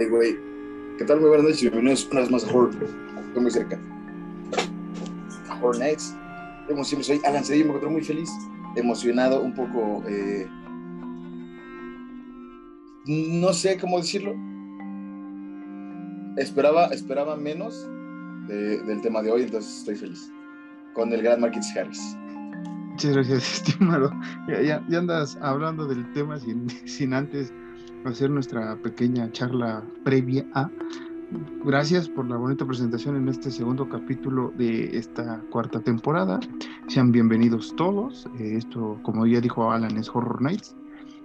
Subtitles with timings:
[0.00, 0.38] Hey, güey.
[0.96, 1.20] ¿Qué tal?
[1.20, 1.60] Muy buenas noches.
[1.60, 2.72] Bienvenidos una vez más a Horror.
[2.72, 3.78] Estoy muy cerca.
[5.60, 6.16] Horror Nights.
[7.02, 7.66] Soy Alan Cedillo.
[7.66, 8.30] Me encuentro muy feliz,
[8.76, 10.02] emocionado, un poco.
[10.08, 10.48] Eh...
[13.04, 14.34] No sé cómo decirlo.
[16.38, 17.86] Esperaba, esperaba menos
[18.48, 20.32] de, del tema de hoy, entonces estoy feliz.
[20.94, 22.16] Con el gran Marquis Harris.
[22.92, 24.10] Muchas gracias, estimado.
[24.48, 26.38] Ya, ya, andas hablando del tema
[26.86, 27.52] sin antes
[28.04, 30.70] hacer nuestra pequeña charla previa a.
[31.64, 36.40] Gracias por la bonita presentación en este segundo capítulo de esta cuarta temporada.
[36.88, 38.26] Sean bienvenidos todos.
[38.38, 40.74] Eh, esto, como ya dijo Alan, es Horror Nights.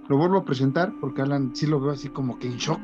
[0.07, 2.81] Lo vuelvo a presentar porque Alan sí lo veo así como que en shock,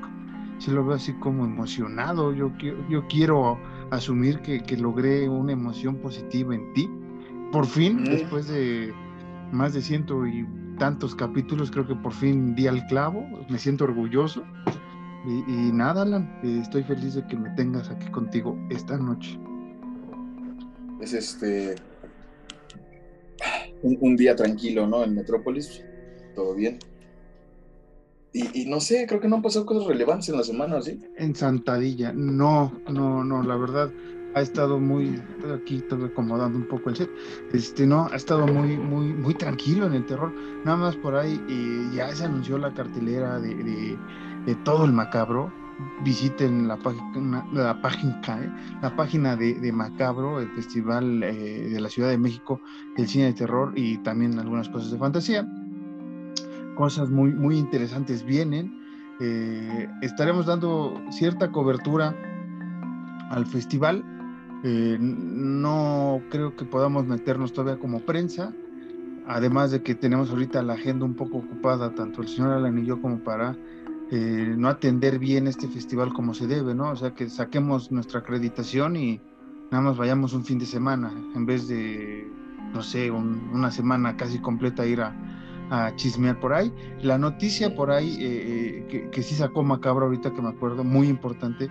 [0.58, 2.34] sí lo veo así como emocionado.
[2.34, 2.52] Yo,
[2.90, 3.60] yo quiero
[3.92, 6.90] asumir que, que logré una emoción positiva en ti.
[7.52, 8.94] Por fin, después de
[9.52, 10.48] más de ciento y
[10.82, 14.44] tantos capítulos, creo que por fin di al clavo, me siento orgulloso.
[15.28, 19.40] Y, y nada, Alan, estoy feliz de que me tengas aquí contigo esta noche.
[21.00, 21.76] Es este.
[23.84, 25.04] Un, un día tranquilo, ¿no?
[25.04, 25.84] En Metrópolis,
[26.34, 26.80] todo bien.
[28.34, 31.00] Y, y, no sé, creo que no han pasado cosas relevantes en la semana, ¿sí?
[31.16, 33.92] En Santadilla, no, no, no, la verdad,
[34.34, 35.22] ha estado muy,
[35.54, 37.10] aquí estoy acomodando un poco el set,
[37.54, 40.34] este, no, ha estado muy, muy, muy tranquilo en el terror,
[40.66, 43.56] nada más por ahí eh, ya se anunció la cartelera de,
[44.46, 45.52] de, todo el macabro,
[46.04, 47.82] visiten la página, la
[48.96, 49.54] página, ¿eh?
[49.60, 52.62] de, Macabro, el festival eh, de la Ciudad de México,
[52.98, 55.48] el cine de terror y también algunas cosas de fantasía,
[56.76, 58.80] cosas muy, muy interesantes vienen,
[59.20, 62.16] eh, estaremos dando cierta cobertura
[63.30, 64.04] al festival,
[64.64, 68.54] eh, no creo que podamos meternos todavía como prensa,
[69.28, 72.86] además de que tenemos ahorita la agenda un poco ocupada, tanto el señor Alan y
[72.86, 73.58] yo, como para
[74.12, 76.92] eh, no atender bien este festival como se debe, ¿no?
[76.92, 79.20] O sea, que saquemos nuestra acreditación y
[79.72, 82.30] nada más vayamos un fin de semana, en vez de,
[82.74, 85.16] no sé, un, una semana casi completa ir a,
[85.96, 86.70] chismear por ahí.
[87.02, 91.08] La noticia por ahí, eh, que, que sí sacó Macabro ahorita que me acuerdo, muy
[91.08, 91.70] importante,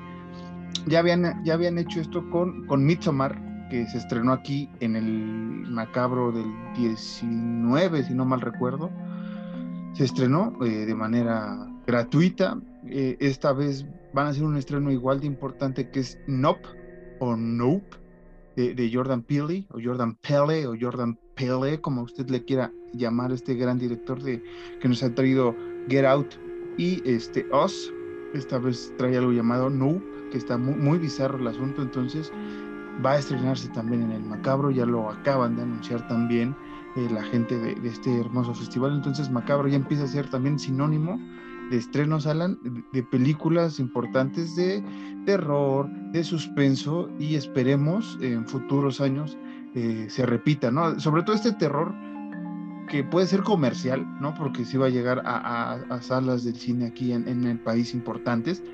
[0.86, 5.70] ya habían, ya habían hecho esto con, con Midsommar, que se estrenó aquí en el
[5.70, 8.90] macabro del 19, si no mal recuerdo.
[9.94, 12.58] Se estrenó eh, de manera gratuita.
[12.86, 16.66] Eh, esta vez van a hacer un estreno igual de importante que es Nope
[17.20, 17.96] o Nope
[18.56, 23.32] de, de Jordan Peele o Jordan Pele o Jordan Pele, como usted le quiera llamar,
[23.32, 24.42] este gran director de,
[24.80, 25.54] que nos ha traído
[25.88, 26.34] Get Out
[26.76, 27.92] y este Us.
[28.34, 32.32] Esta vez trae algo llamado Nope que está muy, muy, bizarro el asunto, entonces
[33.04, 36.56] va a estrenarse también en el Macabro, ya lo acaban de anunciar también
[36.96, 40.58] eh, la gente de, de, este hermoso festival, entonces Macabro ya empieza a ser también
[40.58, 41.18] sinónimo
[41.70, 42.58] de estrenos, Alan,
[42.92, 44.82] de películas importantes de
[45.24, 49.38] terror, de suspenso y esperemos en futuros años
[49.74, 50.98] eh, se repita, ¿no?
[50.98, 51.94] Sobre todo este terror
[52.88, 54.34] que puede ser comercial, ¿no?
[54.34, 57.60] Porque sí va a llegar a, a, a salas del cine aquí en, en el
[57.60, 58.64] país importantes,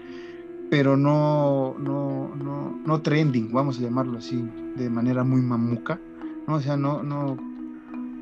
[0.71, 6.00] pero no, no, no, no trending, vamos a llamarlo así, de manera muy mamuca,
[6.47, 6.56] ¿no?
[6.56, 7.37] O sea, no, no,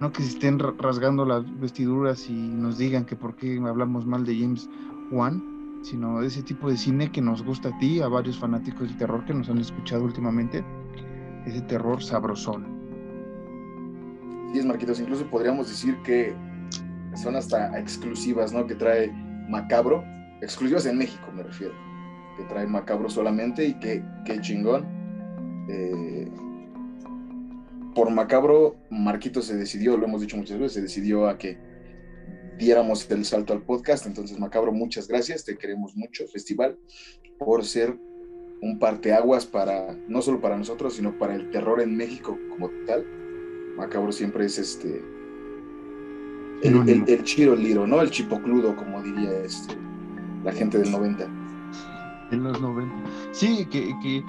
[0.00, 4.24] no que se estén rasgando las vestiduras y nos digan que por qué hablamos mal
[4.24, 4.68] de James
[5.10, 5.42] Wan,
[5.82, 9.24] sino ese tipo de cine que nos gusta a ti, a varios fanáticos del terror
[9.24, 10.64] que nos han escuchado últimamente,
[11.46, 12.66] ese terror sabrosón.
[14.52, 16.34] Sí, es Marquitos, incluso podríamos decir que
[17.16, 18.66] son hasta exclusivas, ¿no?
[18.66, 19.10] Que trae
[19.48, 20.04] Macabro,
[20.40, 21.83] exclusivas en México me refiero
[22.36, 24.86] que trae Macabro solamente y que, que chingón.
[25.68, 26.28] Eh,
[27.94, 31.58] por Macabro, Marquito se decidió, lo hemos dicho muchas veces, se decidió a que
[32.58, 34.06] diéramos el salto al podcast.
[34.06, 36.76] Entonces, Macabro, muchas gracias, te queremos mucho, festival,
[37.38, 37.96] por ser
[38.62, 43.04] un parteaguas para, no solo para nosotros, sino para el terror en México como tal.
[43.76, 45.02] Macabro siempre es este,
[46.62, 48.00] el, el, el chiro liro, ¿no?
[48.00, 49.74] El chipocludo, como diría este,
[50.42, 51.43] la gente del 90
[52.30, 52.94] en los 90.
[53.32, 54.24] Sí, que, que,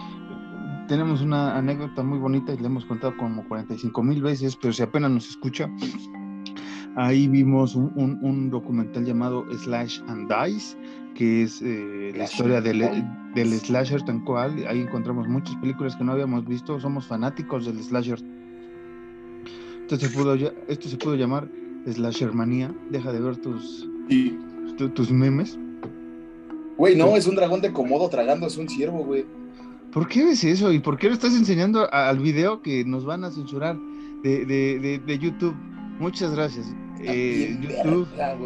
[0.88, 4.84] tenemos una anécdota muy bonita y le hemos contado como 45 mil veces, pero si
[4.84, 5.70] apenas nos escucha,
[6.96, 10.78] ahí vimos un, un, un documental llamado Slash and Dice,
[11.16, 12.80] que es eh, la historia del,
[13.34, 14.66] del, slasher tan cual.
[14.68, 18.20] Ahí encontramos muchas películas que no habíamos visto, somos fanáticos del slasher.
[19.82, 20.36] Esto se pudo,
[20.68, 21.48] esto se pudo llamar
[21.86, 22.74] Slasher Manía.
[22.90, 24.38] Deja de ver tus, sí.
[24.78, 25.60] tu, tus memes.
[26.78, 29.26] Güey, no, es un dragón de Komodo tragando, es un ciervo, güey.
[29.92, 30.74] ¿Por qué ves eso?
[30.74, 33.78] ¿Y por qué lo estás enseñando al video que nos van a censurar
[34.24, 35.56] de, de, de, de YouTube?
[36.00, 36.68] Muchas gracias.
[37.02, 38.08] Eh, YouTube.
[38.18, 38.38] Verga,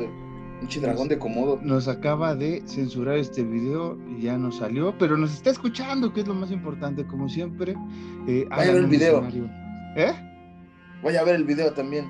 [0.59, 1.59] Pinche dragón de Komodo.
[1.63, 6.21] Nos acaba de censurar este video, y ya no salió, pero nos está escuchando, que
[6.21, 7.75] es lo más importante, como siempre.
[8.27, 9.27] Eh, Vaya a ver el video.
[9.95, 10.13] ¿Eh?
[11.01, 12.09] Voy a ver el video también.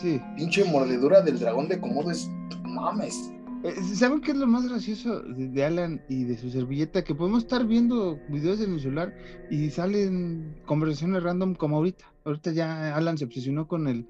[0.00, 0.20] Sí.
[0.36, 2.30] Pinche mordedura del dragón de Komodo es.
[2.64, 3.32] Mames.
[3.66, 7.02] Eh, ¿Saben qué es lo más gracioso de Alan y de su servilleta?
[7.02, 9.12] Que podemos estar viendo videos en el celular
[9.50, 12.04] y salen conversaciones random como ahorita.
[12.24, 14.06] Ahorita ya Alan se obsesionó con el,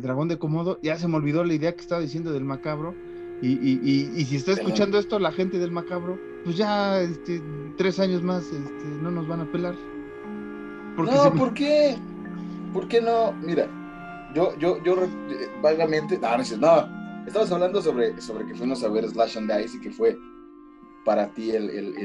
[0.00, 0.78] dragón de Komodo.
[0.82, 2.94] Ya se me olvidó la idea que estaba diciendo del macabro.
[3.42, 7.42] Y, y, si está escuchando esto la gente del macabro, pues ya este,
[7.76, 9.74] tres años más este, no nos van a pelar.
[10.96, 11.96] no, ¿por qué?
[12.72, 13.32] ¿Por qué no?
[13.32, 13.66] Mira,
[14.32, 18.88] yo, yo, yo eh, vagamente, no, no, no Estamos hablando sobre, sobre que fuimos a
[18.88, 20.18] ver Slash and Dice y que fue
[21.04, 21.96] para ti el, el,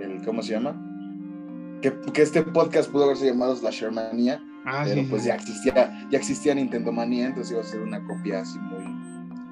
[0.00, 0.74] el, ¿cómo se llama?
[1.80, 6.54] Que, que, este podcast pudo haberse llamado Slashermania, ah, pero pues ya existía, ya existía
[6.54, 8.84] Nintendo Manía, entonces iba a ser una copia así muy,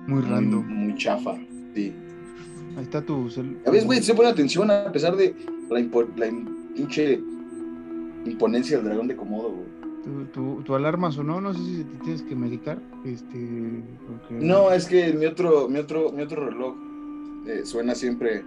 [0.09, 1.37] muy random, muy, chafa,
[1.75, 1.95] sí.
[2.77, 3.29] Ahí está tu
[3.67, 5.35] A veces, güey, se pone atención a pesar de
[5.71, 6.33] la, la
[6.75, 7.21] pinche
[8.27, 9.78] imponencia del dragón de Komodo, güey
[10.33, 12.81] tu, tu, alarma sonó, no sé si te tienes que medicar.
[13.05, 13.83] Este,
[14.31, 16.75] No, es que mi otro, mi otro, mi otro reloj
[17.47, 18.45] eh, suena siempre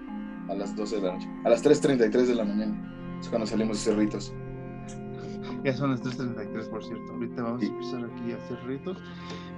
[0.50, 3.18] a las 12 de la noche, a las 3.33 de la mañana.
[3.20, 4.34] Es cuando salimos a hacer ritos.
[5.64, 7.14] Ya son las 3.33, por cierto.
[7.14, 8.98] Ahorita vamos a empezar aquí a hacer ritos.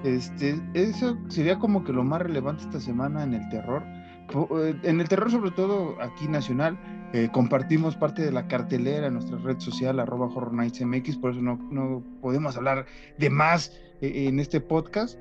[0.04, 3.84] Este, eso sería como que lo más relevante esta semana en el terror.
[4.30, 6.78] Eh, en el terror, sobre todo aquí nacional,
[7.14, 11.32] eh, compartimos parte de la cartelera en nuestra red social, arroba Horror Nights MX, por
[11.32, 12.88] eso no, no podemos hablar
[13.20, 13.72] de más
[14.02, 15.20] eh, en este podcast.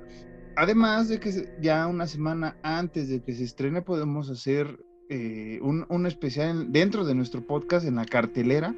[0.57, 5.85] Además de que ya una semana antes de que se estrene podemos hacer eh, un,
[5.91, 8.75] un, especial dentro de nuestro podcast en la cartelera,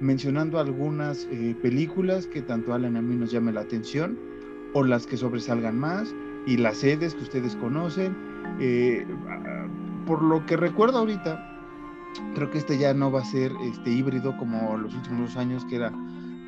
[0.00, 1.26] mencionando algunas
[1.62, 4.18] películas que tanto Alan a mí nos llame la atención,
[4.72, 6.14] o las que sobresalgan más,
[6.46, 8.31] y las sedes que ustedes conocen.
[10.06, 11.52] Por lo que recuerdo ahorita,
[12.34, 15.76] creo que este ya no va a ser este híbrido como los últimos años, que
[15.76, 15.92] era,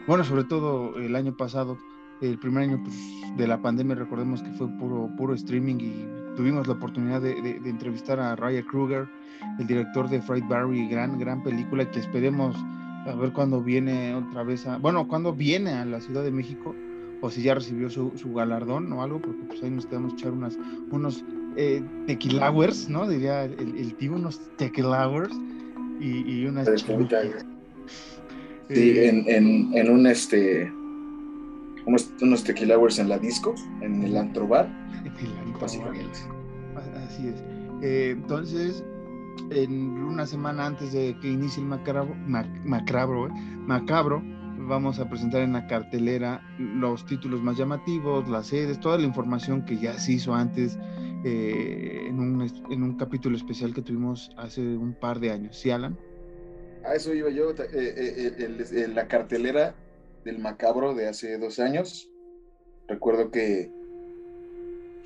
[0.06, 1.78] bueno, sobre todo el año pasado,
[2.20, 2.96] el primer año pues,
[3.36, 6.06] de la pandemia, recordemos que fue puro, puro streaming y
[6.36, 9.08] tuvimos la oportunidad de, de, entrevistar a Ryan Kruger,
[9.58, 12.56] el director de Fright Barry, gran, gran película que esperemos
[13.06, 16.74] a ver cuándo viene otra vez a, bueno, cuándo viene a la Ciudad de México
[17.20, 20.32] o si ya recibió su, su galardón o algo, porque pues ahí nos quedamos echar
[20.32, 20.58] unas,
[20.90, 21.24] unos
[21.56, 23.08] eh, tequilawers, ¿no?
[23.08, 25.34] Diría el, el tío, unos tequilawers
[26.00, 26.68] y, y unas
[28.70, 30.72] Sí, eh, en, en, en, un este
[31.84, 34.68] unos, unos tequilawers en la disco, en el antrobar.
[35.60, 36.18] Básicamente.
[37.06, 37.44] Así es.
[37.82, 38.82] Eh, entonces,
[39.50, 42.14] en una semana antes de que inicie el macabro,
[42.64, 43.28] macabro,
[43.66, 44.22] macabro,
[44.66, 49.64] vamos a presentar en la cartelera los títulos más llamativos, las sedes, toda la información
[49.64, 50.78] que ya se hizo antes
[51.24, 55.56] eh, en, un, en, un, capítulo especial que tuvimos hace un par de años.
[55.58, 55.98] ¿Sí, Alan?
[56.84, 59.74] A eso iba yo, eh, eh, la cartelera
[60.24, 62.10] del macabro de hace dos años.
[62.88, 63.70] Recuerdo que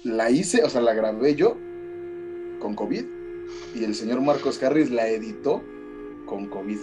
[0.02, 1.56] la hice, o sea, la grabé yo
[2.58, 3.04] con COVID
[3.76, 5.62] y el señor Marcos Harris la editó
[6.26, 6.78] con COVID.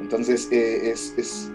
[0.00, 1.52] Entonces es, es,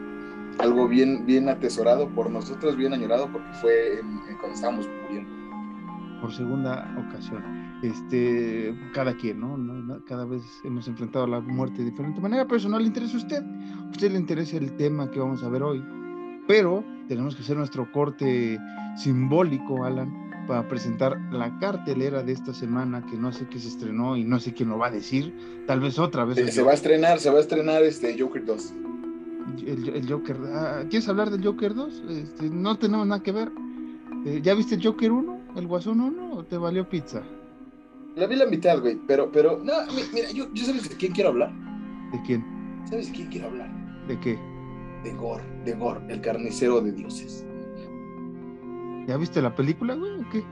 [0.60, 4.00] algo bien, bien atesorado por nosotros, bien añorado, porque fue
[4.40, 4.88] cuando estábamos
[6.26, 7.44] por segunda ocasión.
[7.84, 10.04] Este, cada quien, ¿no?
[10.08, 13.18] Cada vez hemos enfrentado la muerte de diferente manera, pero eso no le interesa a
[13.18, 13.44] usted.
[13.44, 15.86] A usted le interesa el tema que vamos a ver hoy.
[16.48, 18.58] Pero tenemos que hacer nuestro corte
[18.98, 20.12] simbólico, Alan,
[20.48, 24.40] para presentar la cartelera de esta semana que no sé qué se estrenó y no
[24.40, 25.64] sé quién lo va a decir.
[25.68, 26.56] Tal vez otra vez.
[26.56, 28.74] Se, va a estrenar, se va a estrenar este Joker 2.
[29.68, 30.38] El, Joker.
[30.56, 32.04] Ah, ¿Quieres hablar del Joker 2?
[32.10, 33.52] Este, no tenemos nada que ver.
[34.26, 35.35] Eh, ¿Ya viste el Joker 1?
[35.56, 37.24] ¿El Guasón 1 o te valió pizza?
[38.16, 39.74] La vi la mitad, güey, pero, pero, no,
[40.14, 41.52] mira, yo, yo sabes de quién quiero hablar.
[42.12, 42.46] ¿De quién?
[42.90, 43.70] ¿Sabes de quién quiero hablar?
[44.08, 44.38] ¿De qué?
[45.04, 47.46] De Gore, de Gore, el carnicero de dioses.
[49.08, 50.44] ¿Ya viste la película, güey, o qué?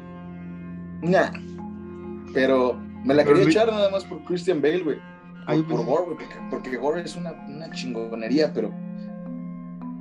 [1.01, 1.31] Nah,
[2.33, 4.98] pero me la quería echar nada más por Christian Bale, güey.
[5.45, 8.72] Por, por Gore, porque, porque, Gore es una, una chingonería, pero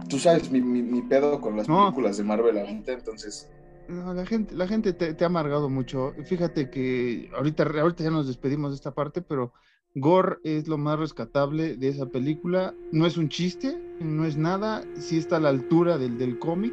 [0.08, 3.50] tú sabes mi, mi, pedo con las películas de Marvel ahorita, entonces
[3.88, 6.14] la gente, la gente te, ha amargado mucho.
[6.24, 9.52] Fíjate que ahorita, ahorita ya nos despedimos de esta parte, pero
[9.94, 12.74] Gore es lo más rescatable de esa película.
[12.92, 14.84] No es un chiste, no es nada.
[14.94, 16.72] Sí está a la altura del, del cómic.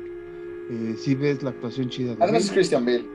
[0.69, 2.15] Eh, sí ves la actuación chida.
[2.15, 3.05] De además es Christian Bale.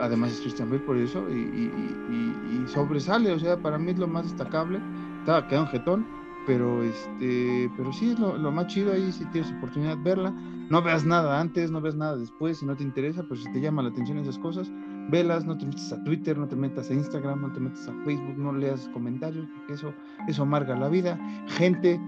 [0.00, 1.24] Además es Christian Bale por eso.
[1.30, 4.80] Y, y, y, sobresale, o sea, para mí es lo más destacable.
[5.20, 6.06] Estaba quedando jetón,
[6.46, 10.34] pero este, pero sí es lo, lo, más chido ahí si tienes oportunidad de verla
[10.70, 13.60] no veas nada antes, no veas nada después, si no te interesa, pues si te
[13.60, 14.70] llama la atención esas cosas,
[15.10, 17.94] velas, no te metas a Twitter, no te metas a Instagram, no te metas a
[18.04, 19.92] Facebook, no leas comentarios, porque eso,
[20.28, 21.18] eso amarga la vida.
[21.48, 22.00] Gente,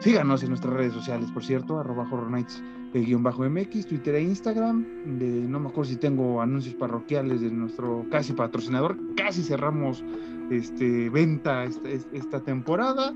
[0.00, 2.62] síganos en nuestras redes sociales, por cierto, arroba Horror Nights
[2.94, 4.84] el guion bajo MX, Twitter e Instagram.
[5.18, 8.96] De, no me acuerdo si tengo anuncios parroquiales de nuestro casi patrocinador.
[9.16, 10.04] Casi cerramos
[10.50, 13.14] este, venta esta, esta temporada.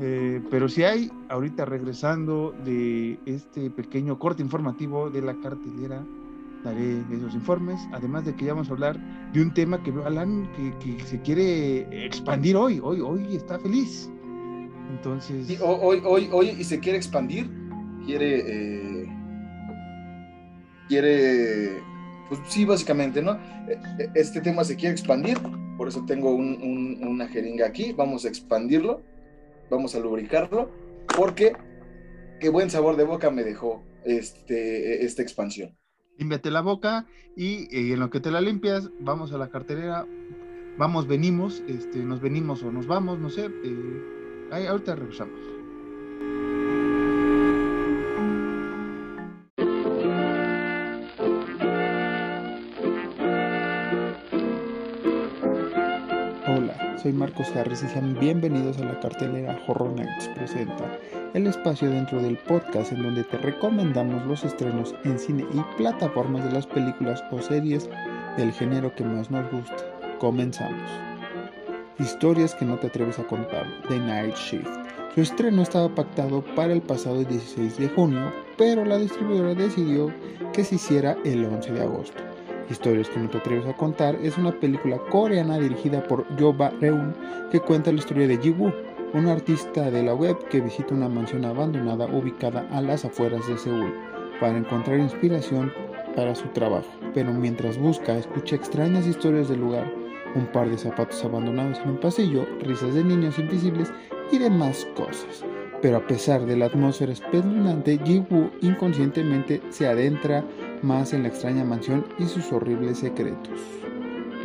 [0.00, 6.04] Eh, pero si hay, ahorita regresando de este pequeño corte informativo de la cartelera,
[6.64, 7.80] daré esos informes.
[7.92, 8.98] Además de que ya vamos a hablar
[9.32, 10.48] de un tema que veo Alan
[10.80, 12.80] que, se quiere expandir hoy.
[12.82, 14.10] Hoy, hoy está feliz.
[14.90, 15.58] Entonces.
[15.60, 17.50] hoy, hoy, hoy, y se quiere expandir,
[18.04, 18.42] quiere.
[18.46, 19.16] Eh
[20.88, 21.82] quiere,
[22.28, 23.32] pues sí, básicamente, ¿no?
[23.68, 25.38] E, e, este tema se quiere expandir,
[25.76, 29.02] por eso tengo una jeringa aquí, vamos a expandirlo,
[29.70, 30.70] vamos a lubricarlo,
[31.16, 31.52] porque
[32.40, 35.76] qué buen sabor de boca me dejó este, esta expansión.
[36.18, 37.06] Límpiate la boca
[37.36, 40.06] y, en lo que te la limpias, vamos a la carterera,
[40.78, 45.55] vamos, venimos, este, nos venimos o nos vamos, no sé, eh, ahí, ahorita regresamos.
[57.06, 60.98] Soy Marcos Harris y sean bienvenidos a la cartelera Horror Nights Presenta,
[61.34, 66.44] el espacio dentro del podcast en donde te recomendamos los estrenos en cine y plataformas
[66.44, 67.88] de las películas o series
[68.36, 69.76] del género que más nos gusta.
[70.18, 70.90] Comenzamos.
[72.00, 74.66] Historias que no te atreves a contar, The Night Shift.
[75.14, 80.12] Su estreno estaba pactado para el pasado 16 de junio, pero la distribuidora decidió
[80.52, 82.25] que se hiciera el 11 de agosto.
[82.68, 87.14] Historias que no te atreves a contar es una película coreana dirigida por Jo Ba-reun
[87.50, 88.72] que cuenta la historia de Ji-woo,
[89.14, 93.56] un artista de la web que visita una mansión abandonada ubicada a las afueras de
[93.56, 93.94] Seúl
[94.40, 95.72] para encontrar inspiración
[96.16, 96.88] para su trabajo.
[97.14, 99.90] Pero mientras busca, escucha extrañas historias del lugar,
[100.34, 103.92] un par de zapatos abandonados en un pasillo, risas de niños invisibles
[104.32, 105.44] y demás cosas.
[105.82, 110.44] Pero a pesar de la atmósfera espeluznante, Ji-woo inconscientemente se adentra
[110.82, 113.60] más en la extraña mansión y sus horribles secretos.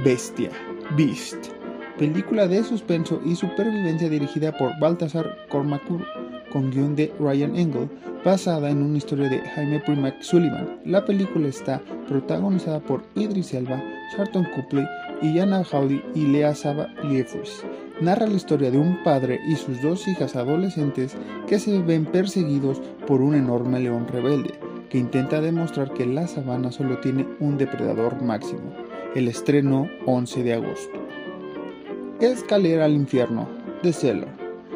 [0.04, 0.50] Bestia,
[0.98, 1.48] Beast,
[1.98, 6.06] película de suspenso y supervivencia dirigida por Baltasar Kormakur
[6.52, 7.90] con guion de Ryan Engel,
[8.24, 10.80] basada en una historia de Jaime Primack Sullivan.
[10.86, 13.82] La película está protagonizada por Idris Elba,
[14.16, 14.86] Charlton Copley,
[15.22, 17.64] Yana Howdy y Lea Saba Jeffries.
[18.02, 21.16] Narra la historia de un padre y sus dos hijas adolescentes
[21.48, 24.61] que se ven perseguidos por un enorme león rebelde
[24.92, 28.74] que intenta demostrar que la sabana solo tiene un depredador máximo.
[29.16, 31.00] El estreno 11 de agosto.
[32.20, 33.48] Escalera al infierno,
[33.84, 34.28] The Cellar.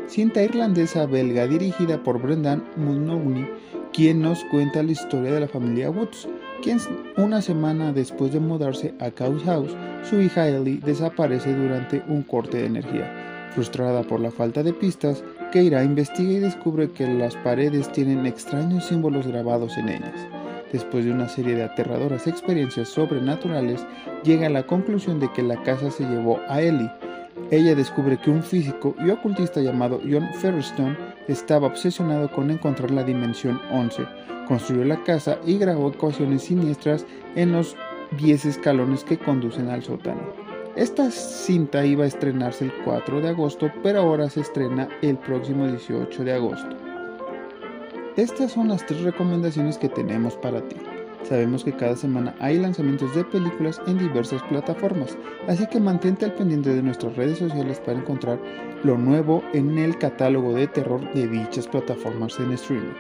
[0.08, 3.46] Cinta irlandesa belga dirigida por Brendan Mulroney,
[3.92, 6.30] quien nos cuenta la historia de la familia Woods,
[6.64, 6.80] quien
[7.18, 9.76] una semana después de mudarse a Cows House,
[10.10, 13.50] su hija Ellie desaparece durante un corte de energía.
[13.54, 18.86] Frustrada por la falta de pistas, Keira investiga y descubre que las paredes tienen extraños
[18.86, 20.28] símbolos grabados en ellas.
[20.72, 23.86] Después de una serie de aterradoras experiencias sobrenaturales,
[24.24, 26.92] llega a la conclusión de que la casa se llevó a Ellie.
[27.52, 30.98] Ella descubre que un físico y ocultista llamado John Featherstone
[31.28, 34.06] estaba obsesionado con encontrar la dimensión 11.
[34.48, 37.76] Construyó la casa y grabó ecuaciones siniestras en los
[38.18, 40.45] 10 escalones que conducen al sótano.
[40.76, 45.66] Esta cinta iba a estrenarse el 4 de agosto, pero ahora se estrena el próximo
[45.68, 46.76] 18 de agosto.
[48.18, 50.76] Estas son las tres recomendaciones que tenemos para ti.
[51.24, 55.18] Sabemos que cada semana hay lanzamientos de películas en diversas plataformas,
[55.48, 58.38] así que mantente al pendiente de nuestras redes sociales para encontrar
[58.84, 62.94] lo nuevo en el catálogo de terror de dichas plataformas en streaming.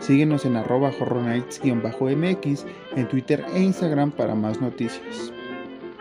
[0.00, 5.32] Síguenos en arroba mx en Twitter e Instagram para más noticias.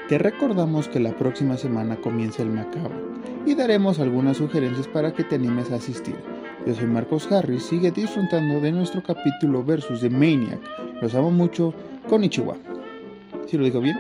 [0.09, 2.95] Te recordamos que la próxima semana comienza el macabro
[3.45, 6.15] y daremos algunas sugerencias para que te animes a asistir.
[6.65, 10.59] Yo soy Marcos Harris, sigue disfrutando de nuestro capítulo versus de Maniac.
[10.99, 11.75] Los amo mucho
[12.09, 12.57] con Ichiwa.
[13.45, 13.99] ¿Sí lo digo bien?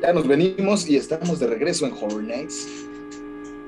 [0.00, 2.86] Ya nos venimos y estamos de regreso en Horror Nights.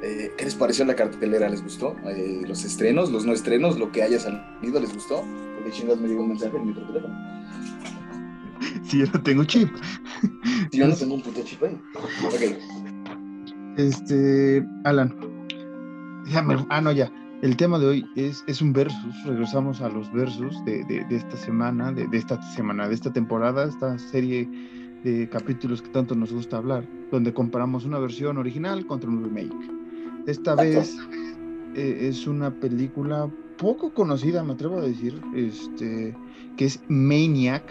[0.02, 1.48] Eh, ¿Qué les pareció la cartelera?
[1.48, 1.96] ¿Les gustó?
[2.06, 5.24] Eh, ¿Los estrenos, los no estrenos, lo que haya salido, les gustó?
[5.56, 7.14] Porque chingas me llegó un mensaje en mi teléfono.
[8.84, 9.70] Si yo no tengo chip.
[10.70, 11.80] Si yo no tengo un puto chip ahí.
[12.26, 12.56] Ok.
[13.76, 15.14] Este, Alan.
[16.70, 17.12] ah, no, ya.
[17.42, 19.24] El tema de hoy es, es un versus.
[19.24, 23.64] Regresamos a los versus de, de, esta semana, de, de, esta semana, de esta temporada,
[23.64, 24.48] esta serie
[25.04, 29.77] de capítulos que tanto nos gusta hablar, donde comparamos una versión original contra un remake.
[30.28, 30.94] Esta vez
[31.74, 36.14] eh, es una película poco conocida, me atrevo a decir, este,
[36.58, 37.64] que es Maniac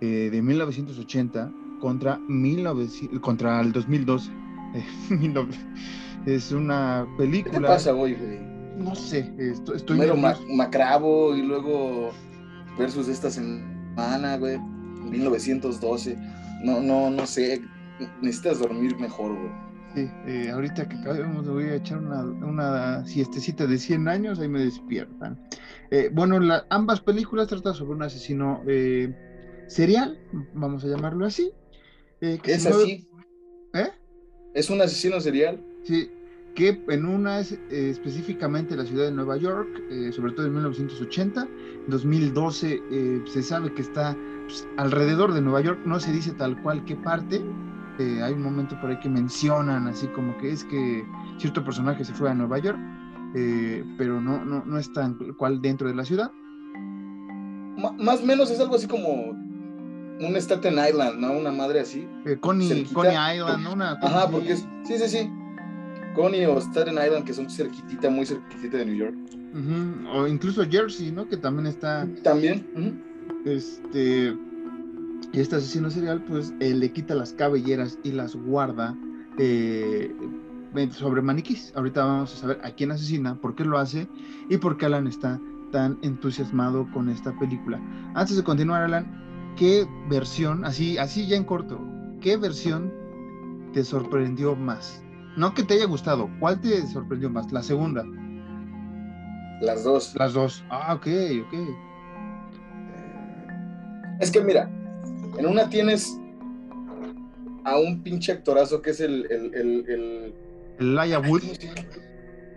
[0.00, 4.30] eh, de 1980 contra, 19, contra el 2012.
[6.26, 7.60] es una película.
[7.60, 8.16] ¿Qué pasa hoy,
[8.78, 9.76] No sé, estoy.
[9.76, 12.12] estoy Primero Macrabo y luego
[12.78, 14.58] versus esta semana, güey.
[15.10, 16.16] 1912.
[16.64, 17.60] No, no, no sé.
[18.22, 19.67] Necesitas dormir mejor, güey.
[19.94, 24.48] Sí, eh, ahorita que acabemos voy a echar una, una siestecita de 100 años, ahí
[24.48, 25.38] me despiertan.
[25.90, 29.14] Eh, bueno, ambas películas tratan sobre un asesino eh,
[29.66, 30.18] serial,
[30.52, 31.52] vamos a llamarlo así.
[32.20, 33.08] ¿Es así?
[33.72, 33.88] ¿Eh?
[34.54, 35.64] ¿Es un asesino serial?
[35.84, 36.10] Sí,
[36.54, 39.68] que en una es específicamente la ciudad de Nueva York,
[40.12, 41.48] sobre todo en 1980,
[41.86, 42.82] 2012
[43.24, 44.16] se sabe que está
[44.46, 47.40] pues, alrededor de Nueva York, no se dice tal cual qué parte,
[48.04, 51.04] hay un momento por ahí que mencionan así como que es que
[51.38, 52.78] cierto personaje se fue a Nueva York,
[53.34, 56.30] eh, pero no, no, no es tan cual dentro de la ciudad.
[57.98, 59.30] más o menos es algo así como
[60.20, 61.32] un Staten Island, ¿no?
[61.32, 62.08] Una madre así.
[62.24, 63.72] Eh, Coney, Coney, Island, ¿no?
[63.72, 65.30] Una, Ajá, porque es, sí, sí, sí.
[66.14, 69.14] Coney o Staten Island, que son cerquitita, muy cerquitita de New York.
[70.12, 71.28] O incluso Jersey, ¿no?
[71.28, 72.06] Que también está.
[72.22, 73.02] También.
[73.44, 74.36] Este
[75.32, 78.96] y este asesino serial, pues le quita las cabelleras y las guarda
[79.38, 80.14] eh,
[80.92, 81.72] sobre maniquís.
[81.76, 84.08] Ahorita vamos a saber a quién asesina, por qué lo hace
[84.48, 87.80] y por qué Alan está tan entusiasmado con esta película.
[88.14, 91.78] Antes de continuar, Alan, ¿qué versión, así, así ya en corto,
[92.20, 92.92] qué versión
[93.72, 95.02] te sorprendió más?
[95.36, 97.52] No que te haya gustado, ¿cuál te sorprendió más?
[97.52, 98.04] La segunda.
[99.60, 100.14] Las dos.
[100.16, 100.64] Las dos.
[100.70, 101.06] Ah, ok,
[101.46, 101.54] ok.
[104.20, 104.68] Es que mira,
[105.38, 106.18] en una tienes
[107.64, 109.26] a un pinche actorazo que es el.
[109.30, 110.34] El, el,
[110.80, 111.28] el...
[111.28, 111.42] Wood.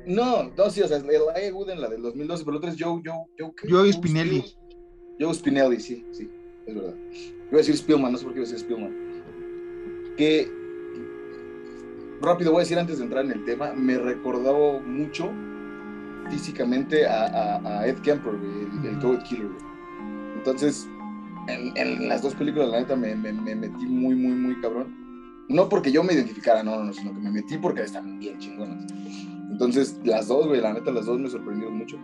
[0.05, 2.69] No, no, sí, o sea, el Elijah Wood en la del 2012, pero el otro
[2.71, 4.43] es Joe, Joe, Joe, Joe Spinelli.
[5.19, 6.29] Joe Spinelli, sí, sí,
[6.65, 6.95] es verdad.
[7.49, 8.95] Iba a decir Spielman, no sé por qué iba a decir Spielman.
[10.17, 10.51] Que,
[12.21, 15.31] rápido voy a decir antes de entrar en el tema, me recordaba mucho
[16.29, 19.49] físicamente a, a, Ed Kemper, el, el Goat Killer.
[20.35, 20.87] Entonces,
[21.47, 24.95] en, las dos películas, la neta, me, metí muy, muy, muy cabrón.
[25.49, 28.85] No porque yo me identificara, no, no, sino que me metí porque están bien chingonas.
[29.49, 31.97] Entonces, las dos, güey, la neta, las dos me sorprendieron mucho.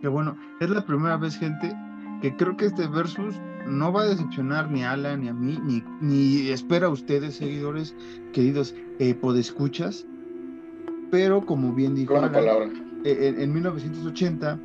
[0.00, 1.74] Qué bueno, es la primera vez, gente,
[2.22, 3.34] que creo que este versus
[3.66, 7.36] no va a decepcionar ni a Alan ni a mí, ni, ni espera a ustedes,
[7.36, 7.94] seguidores
[8.32, 10.06] queridos eh, podescuchas.
[11.10, 12.68] Pero como bien dijo Alan, palabra.
[13.04, 14.58] Eh, en, 1980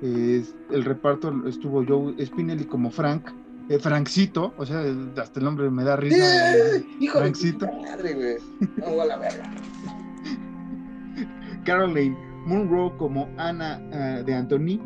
[0.00, 3.30] el reparto estuvo Joe Spinelli como Frank,
[3.68, 4.82] eh, Francito, o sea,
[5.20, 6.76] hasta el nombre me da risa.
[6.76, 7.66] Eh, hijo Francito.
[7.66, 8.36] de madre, güey.
[8.78, 9.50] No, a la verga.
[11.64, 14.80] Caroline Munro como Ana uh, de Anthony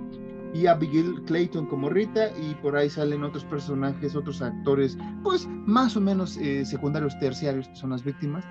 [0.53, 5.97] y Abigail Clayton como Rita y por ahí salen otros personajes, otros actores, pues más
[5.97, 8.45] o menos eh, secundarios, terciarios, son las víctimas.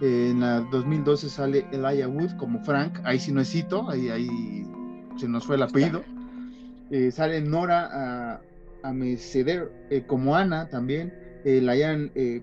[0.00, 4.10] Eh, en la 2012 sale Elijah Wood como Frank, ahí sí no es cito, ahí,
[4.10, 4.64] ahí
[5.16, 6.04] se nos fue el apellido.
[7.10, 8.40] sale Nora
[8.82, 11.12] a Merceder eh, como Ana también,
[11.44, 12.42] eh, Layan eh,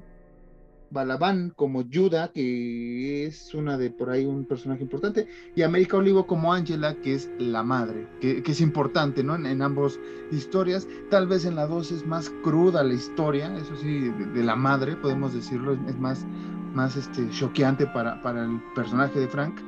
[0.92, 6.26] Balaban como Yuda, que es una de por ahí un personaje importante, y América Olivo
[6.26, 9.36] como Angela, que es la madre, que, es importante, ¿no?
[9.36, 10.00] En, ambas
[10.32, 14.56] historias, tal vez en la dos es más cruda la historia, eso sí, de, la
[14.56, 16.26] madre, podemos decirlo, es, más,
[16.74, 19.60] más este, choqueante para, para el personaje de Frank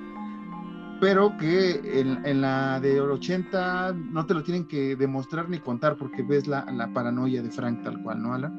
[0.99, 6.23] pero que en, la de 80 no te lo tienen que demostrar ni contar porque
[6.23, 8.53] ves la, paranoia de Frank tal cual, ¿no, Alan?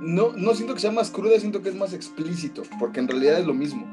[0.00, 3.38] No, no siento que sea más cruda, siento que es más explícito, porque en realidad
[3.38, 3.86] es lo mismo.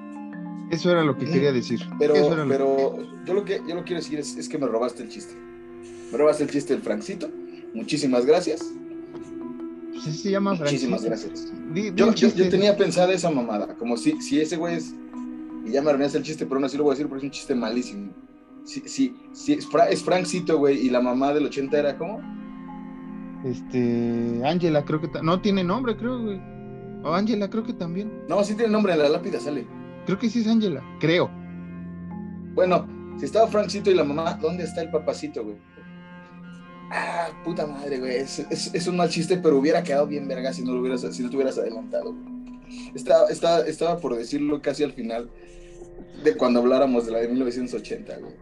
[0.71, 1.81] Eso era lo que quería decir.
[1.99, 2.13] Pero,
[2.47, 5.33] pero yo, lo que, yo lo quiero decir es, que me robaste el chiste.
[6.11, 7.29] Me robaste el chiste del Frankcito.
[7.73, 8.71] Muchísimas gracias.
[9.91, 11.51] Pues se llama Muchísimas gracias.
[11.95, 14.95] yo, yo, tenía pensada esa mamada, como si, si ese güey es
[15.69, 17.29] y ya me arruinaste el chiste, pero aún así lo voy a decir porque es
[17.29, 18.11] un chiste malísimo.
[18.63, 22.19] Sí, sí, sí es, es Frankcito, güey, y la mamá del 80 era ¿cómo?
[23.45, 26.41] Este, Ángela, creo que no tiene nombre, creo, güey.
[27.03, 28.11] O Ángela, creo que también.
[28.27, 29.65] No, sí tiene nombre, en la lápida sale.
[30.05, 31.29] Creo que sí es Ángela, creo.
[32.53, 35.57] Bueno, si estaba Frankcito y la mamá, ¿dónde está el papacito, güey?
[36.91, 38.15] Ah, puta madre, güey.
[38.15, 41.21] Es, es, un mal chiste, pero hubiera quedado bien verga si no lo hubieras, si
[41.21, 42.38] no te hubieras adelantado, güey.
[42.93, 45.29] Estaba, estaba, estaba por decirlo casi al final
[46.23, 48.33] de cuando habláramos de la de 1980, güey.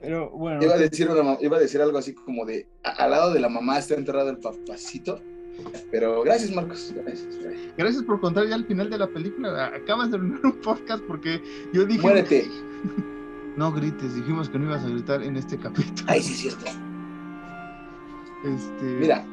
[0.00, 0.62] Pero bueno.
[0.62, 1.08] Iba a decir,
[1.40, 4.38] iba a decir algo así como de: al lado de la mamá está enterrado el
[4.38, 5.20] papacito.
[5.90, 6.92] Pero gracias, Marcos.
[6.94, 7.38] Gracias,
[7.76, 8.02] gracias.
[8.04, 9.66] por contar ya al final de la película.
[9.66, 12.00] Acabas de terminar un podcast porque yo dije.
[12.00, 12.48] Muérete.
[13.56, 16.06] No grites, dijimos que no ibas a gritar en este capítulo.
[16.06, 16.64] Ay, sí, cierto.
[18.44, 18.84] Este...
[18.84, 19.26] Mira,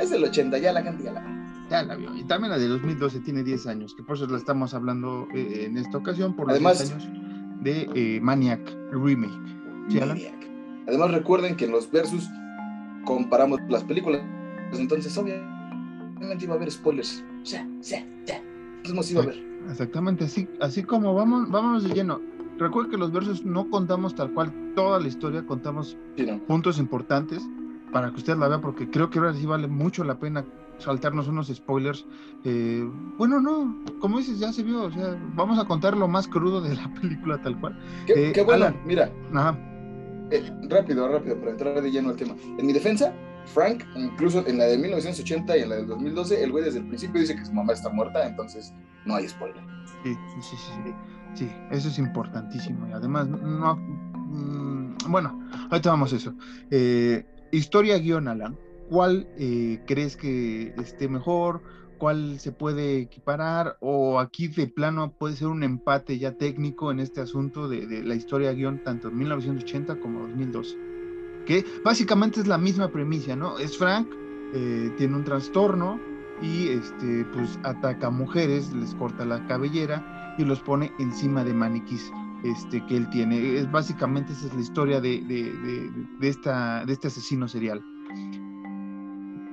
[0.00, 1.20] es del 80, ya la gente ya la
[1.70, 2.14] ya la vio.
[2.14, 5.64] Y también la de 2012 tiene 10 años, que por eso la estamos hablando eh,
[5.66, 7.08] en esta ocasión, por los Además, 10 años
[7.62, 8.60] de eh, Maniac
[8.92, 9.32] Remake.
[9.88, 10.34] ¿Sí, Maniac.
[10.86, 12.28] Además, recuerden que en los versus
[13.04, 14.22] comparamos las películas,
[14.68, 17.24] pues entonces obviamente iba a haber spoilers.
[17.42, 18.42] O sea, sea, ya.
[18.84, 19.42] Entonces iba a ver.
[19.70, 22.20] Exactamente, así, así como vamos, vámonos de lleno.
[22.58, 25.96] Recuerden que los versos no contamos tal cual toda la historia, contamos
[26.46, 27.42] puntos importantes
[27.92, 30.44] para que usted la vea, porque creo que ahora sí vale mucho la pena
[30.78, 32.06] saltarnos unos spoilers.
[32.44, 36.28] Eh, bueno, no, como dices, ya se vio, o sea, vamos a contar lo más
[36.28, 37.78] crudo de la película tal cual.
[38.06, 39.10] Qué, eh, bueno, mira.
[40.30, 42.34] Eh, rápido, rápido, para entrar de lleno al tema.
[42.58, 43.12] En mi defensa,
[43.46, 46.86] Frank, incluso en la de 1980 y en la del 2012, el güey desde el
[46.86, 48.72] principio dice que su mamá está muerta, entonces
[49.04, 49.62] no hay spoiler.
[50.02, 50.94] Sí, sí, sí, sí,
[51.34, 52.88] sí eso es importantísimo.
[52.88, 56.34] Y además, no, mm, bueno, ahorita vamos a eso.
[57.52, 58.56] historia guion, Alan
[58.94, 61.62] ¿cuál eh, crees que esté mejor?
[61.98, 63.76] ¿Cuál se puede equiparar?
[63.80, 68.14] ¿O aquí de plano puede ser un empate ya técnico en este asunto de, la
[68.14, 70.76] historia guion tanto en 1980 como 2012?
[71.44, 73.58] Que básicamente es la misma premisa, ¿no?
[73.58, 74.06] Es Frank,
[74.54, 75.98] eh, tiene un trastorno
[76.40, 81.52] y este, pues ataca a mujeres, les corta la cabellera y los pone encima de
[81.52, 82.12] maniquís
[82.44, 83.56] este, que él tiene.
[83.56, 87.82] Es, básicamente esa es la historia de, de, esta, de este asesino serial.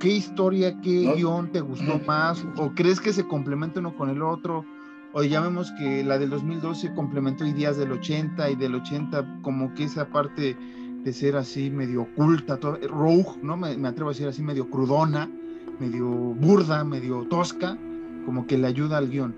[0.02, 2.44] ¿Qué historia, qué guion te gustó más?
[2.56, 4.64] ¿O crees que se complementa uno con el otro?
[5.12, 9.72] O ya vemos que la del 2012 complementó ideas del 80 y del 80 como
[9.74, 10.56] que esa parte
[11.04, 13.56] de ser así medio oculta, rogue, ¿no?
[13.56, 15.30] Me, atrevo a decir así medio crudona,
[15.78, 17.78] medio burda, medio tosca,
[18.26, 19.32] como que le ayuda al guion.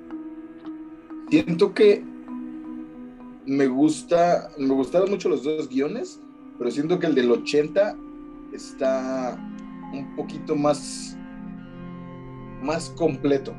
[1.28, 2.02] Siento que
[3.44, 6.20] me gusta, me gustaron mucho los dos guiones,
[6.58, 7.96] pero siento que el del 80
[8.54, 9.38] está
[9.98, 11.16] un poquito más,
[12.62, 13.54] más completo.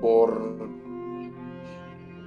[0.00, 0.58] Por,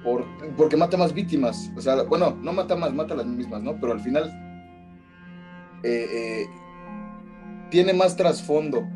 [0.02, 0.24] por,
[0.56, 1.70] porque mata más víctimas.
[1.76, 3.78] O sea, bueno, no mata más, mata las mismas, ¿no?
[3.78, 4.30] Pero al final
[5.82, 6.46] eh, eh,
[7.70, 8.86] tiene más trasfondo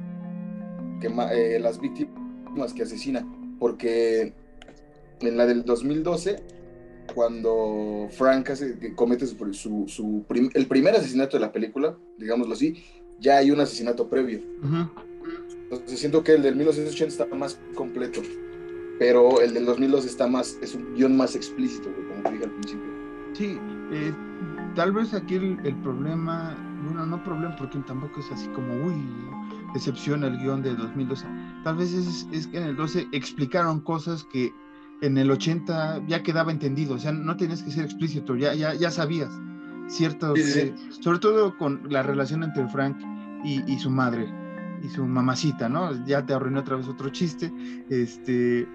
[1.00, 3.26] que eh, las víctimas que asesina.
[3.58, 4.32] Porque
[5.20, 6.37] en la del 2012,
[7.14, 8.50] cuando Frank
[8.94, 12.82] comete su, el primer asesinato de la película, digámoslo así,
[13.20, 14.40] ya hay un asesinato previo.
[15.70, 18.20] Entonces siento que el del 1980 está más completo,
[18.98, 22.87] pero el del 2002 está más, es un guion más explícito, como dije al principio.
[23.33, 23.59] Sí,
[23.92, 24.14] eh,
[24.74, 28.94] tal vez aquí el, problema, bueno, no problema porque tampoco es así como, uy,
[29.72, 31.27] decepciona el guion del 2012.
[31.64, 34.53] Tal vez es, es que en el 12 explicaron cosas que
[35.00, 38.74] en el 80 ya quedaba entendido, o sea, no tenías que ser explícito, ya, ya,
[38.74, 39.31] ya sabías
[39.88, 40.38] ciertos,
[41.00, 42.96] sobre todo con la relación entre Frank
[43.44, 44.28] y, su madre
[44.82, 46.04] y su mamacita, ¿no?
[46.06, 47.52] Ya te arruiné otra vez otro chiste,
[47.90, 48.66] este,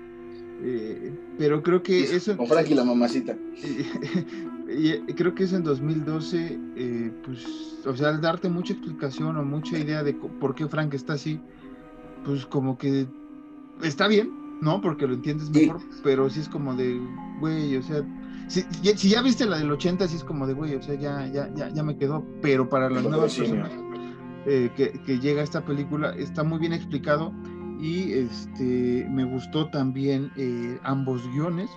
[0.62, 2.36] eh, pero creo que eso...
[2.38, 3.36] Con Frank y la mamacita.
[4.70, 7.46] y, creo que eso en 2012, eh, pues,
[7.86, 11.40] o sea, al darte mucha explicación o mucha idea de por qué Frank está así,
[12.24, 13.08] pues como que
[13.84, 14.82] está bien, ¿no?
[14.82, 17.00] Porque lo entiendes mejor, pero sí es como de,
[17.40, 18.04] güey, o sea,
[18.50, 21.50] si, ya viste la del 80, sí es como de, güey, o sea, ya, ya,
[21.54, 23.72] ya, ya me quedó, pero para las nuevas personas
[24.46, 27.32] eh, que, llega esta película, está muy bien explicado
[27.80, 31.70] y este, me gustó también eh, ambos guiones.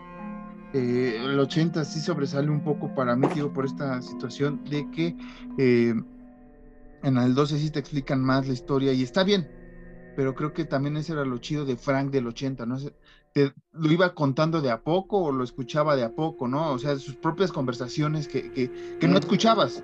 [0.73, 5.15] Eh, el 80 sí sobresale un poco para mí, digo, por esta situación de que
[7.03, 9.47] en el 12 sí te explican más la historia y está bien,
[10.17, 12.79] pero creo que también ese era lo chido de Frank del 80, ¿no?
[13.35, 16.73] Lo iba contando de a poco o lo escuchaba de a poco, ¿no?
[16.73, 19.83] O sea, sus propias conversaciones que, que, que no escuchabas.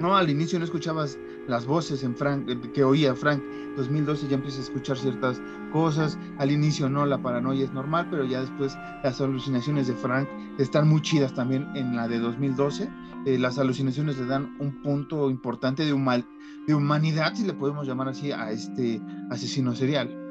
[0.00, 3.42] No, al inicio no escuchabas las voces en Frank, eh, que oía Frank.
[3.76, 5.40] 2012 ya empiezas a escuchar ciertas
[5.72, 6.18] cosas.
[6.38, 10.28] Al inicio no, la paranoia es normal, pero ya después las alucinaciones de Frank
[10.58, 12.88] están muy chidas también en la de 2012.
[13.26, 16.26] Eh, las alucinaciones le dan un punto importante de, humal,
[16.66, 20.25] de humanidad, si le podemos llamar así, a este asesino serial.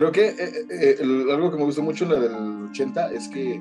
[0.00, 0.96] Creo que eh, eh,
[1.30, 3.60] algo que me gustó mucho en la del 80 es que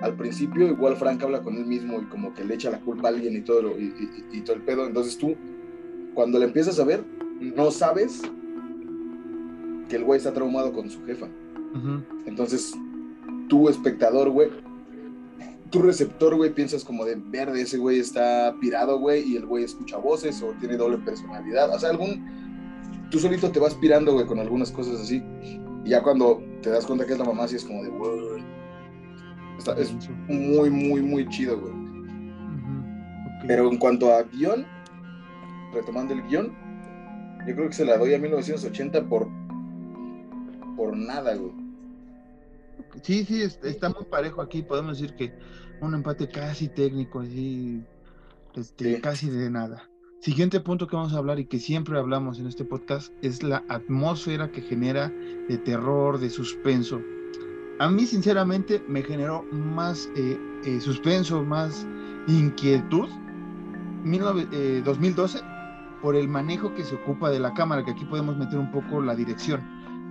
[0.00, 3.08] al principio igual Frank habla con él mismo y como que le echa la culpa
[3.08, 4.86] a alguien y todo, y, todo el pedo.
[4.86, 5.36] Entonces tú,
[6.14, 7.04] cuando le empiezas a ver,
[7.42, 8.22] no sabes
[9.90, 11.28] que el güey está traumado con su jefa.
[12.24, 12.72] Entonces,
[13.50, 14.48] tú, espectador, güey,
[15.68, 19.64] tu receptor, güey, piensas como de verde, ese güey está pirado, güey, y el güey
[19.64, 21.68] escucha voces o tiene doble personalidad.
[21.74, 22.39] O sea, algún.
[23.10, 25.22] Tú solito te vas pirando, güey, con algunas cosas así.
[25.84, 28.44] Y ya cuando te das cuenta que es la mamá, sí es como de, güey.
[29.78, 31.74] es muy, muy, muy chido, güey.
[33.46, 34.66] Pero en cuanto a guion,
[35.72, 36.54] retomando el guion,
[37.46, 39.28] yo creo que se la doy a 1980 por,
[40.76, 41.52] por nada, güey.
[43.02, 44.62] Sí, sí, está muy parejo aquí.
[44.62, 45.32] Podemos decir que
[45.80, 47.82] un empate casi técnico, así,
[48.54, 49.89] este, casi de nada.
[50.20, 53.64] Siguiente punto que vamos a hablar y que siempre hablamos en este podcast es la
[53.68, 55.10] atmósfera que genera
[55.48, 57.00] de terror, de suspenso.
[57.78, 61.86] A mí, sinceramente, me generó más eh, eh, suspenso, más
[62.26, 63.08] inquietud
[64.04, 65.42] 2012 eh,
[66.02, 69.00] por el manejo que se ocupa de la cámara, que aquí podemos meter un poco
[69.00, 69.62] la dirección.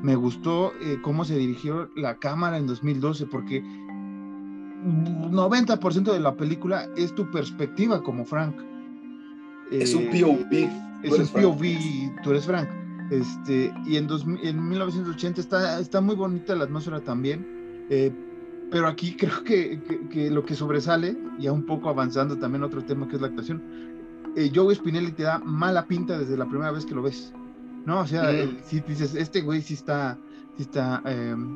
[0.01, 7.13] Me gustó cómo se dirigió la cámara en 2012, porque 90% de la película es
[7.13, 8.68] tu perspectiva como Frank.
[9.71, 11.03] Es un eh, POV.
[11.03, 12.69] Es un POV, tú eres Frank.
[13.11, 14.07] Este, y en,
[14.43, 17.85] en 1980 está, está muy bonita la atmósfera también.
[17.89, 18.11] Eh,
[18.71, 19.79] pero aquí creo que,
[20.11, 23.61] que, lo que sobresale, ya un poco avanzando también otro tema que es la actuación,
[24.35, 27.33] eh, Joe Spinelli te da mala pinta desde la primera vez que lo ves.
[27.85, 28.01] ¿No?
[28.01, 28.29] O sea,
[28.65, 30.17] si dices, este güey sí está,
[30.57, 31.01] sí está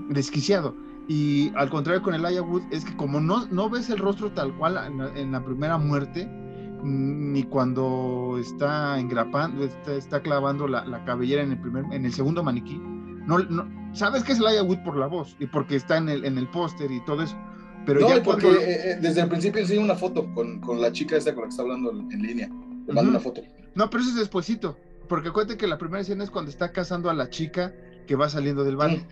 [0.10, 0.74] desquiciado.
[1.08, 4.54] Y al contrario con el Wood, es que como no, no ves el rostro tal
[4.56, 4.80] cual
[5.16, 6.30] en, la primera muerte,
[6.84, 12.80] ni cuando está engrapando, está, clavando la, cabellera en el primer, en el segundo maniquí,
[13.26, 16.26] no, no, sabes que es el Wood por la voz y porque está en el,
[16.26, 17.38] en el póster y todo eso.
[17.86, 20.92] Pero no, ya porque eh, eh, desde el principio enseña una foto con, con, la
[20.92, 22.50] chica esta con la que está hablando en, línea.
[22.88, 23.42] Le mando una foto.
[23.76, 24.78] No, pero eso es despuesito.
[25.10, 27.74] Porque acuérdate que la primera escena es cuando está casando a la chica
[28.08, 29.06] que va saliendo del baño.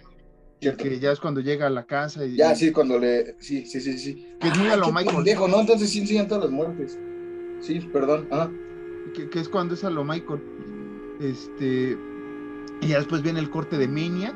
[0.60, 2.26] Que ya es cuando llega a la casa.
[2.26, 3.36] Y, ya, sí, cuando le.
[3.42, 3.98] Sí, sí, sí.
[3.98, 4.28] sí.
[4.40, 5.16] Que es muy a lo Michael.
[5.18, 5.60] Pendejo, ¿no?
[5.60, 6.98] Entonces sí enseñan todas las muertes.
[7.62, 8.28] Sí, perdón.
[9.14, 10.42] Que, es cuando es a lo Michael.
[11.20, 11.98] Este.
[12.82, 14.36] Y ya después viene el corte de Maniac.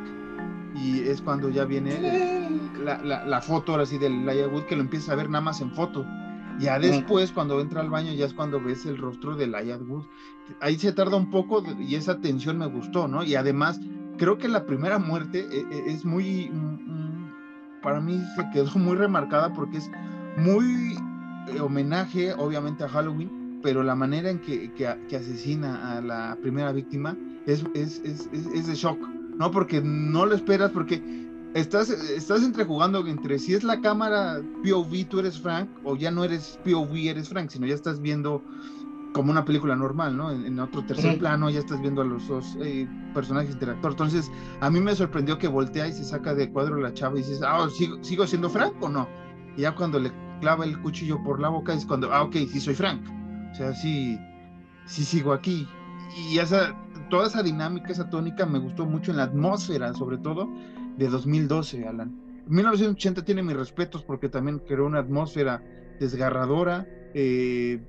[0.75, 2.49] Y es cuando ya viene
[2.83, 5.43] la, la, la, foto ahora sí del Laia Wood que lo empiezas a ver nada
[5.43, 6.05] más en foto.
[6.59, 10.05] Ya después, cuando entra al baño, ya es cuando ves el rostro de Laia Wood.
[10.61, 13.23] Ahí se tarda un poco y esa tensión me gustó, ¿no?
[13.23, 13.79] Y además
[14.17, 17.31] creo que la primera muerte eh, eh, es muy, mm, mm,
[17.81, 19.91] para mí se quedó muy remarcada porque es
[20.37, 20.97] muy
[21.59, 27.17] homenaje, obviamente, a Halloween, pero la manera en que, que, asesina a la primera víctima
[27.45, 28.99] es, es, es, es, de shock,
[29.37, 29.49] ¿no?
[29.51, 31.01] Porque no lo esperas, porque
[31.55, 36.23] estás, estás entrejugando entre si es la cámara POV, tú eres Frank, o ya no
[36.23, 38.43] eres POV, eres Frank, sino ya estás viendo
[39.15, 40.29] como una película normal, ¿no?
[40.29, 43.93] En, otro tercer plano ya estás viendo a los dos eh, personajes interactuar.
[43.93, 44.29] Entonces,
[44.59, 47.41] a mí me sorprendió que voltea y se saca de cuadro la chava y dices,
[47.41, 49.07] ah, ¿sigo, ¿sigo siendo Frank o no?
[49.55, 52.59] Y ya cuando le clava el cuchillo por la boca es cuando, ah, ok, sí
[52.59, 53.01] soy Frank.
[53.51, 54.19] O sea, sí,
[54.85, 55.67] sí sigo aquí.
[56.17, 56.75] Y esa,
[57.09, 60.49] toda esa dinámica, esa tónica me gustó mucho en la atmósfera, sobre todo,
[60.97, 62.25] de 2012, Alan.
[62.47, 65.63] 1980 tiene mis respetos porque también creó una atmósfera
[65.99, 67.81] desgarradora, eh,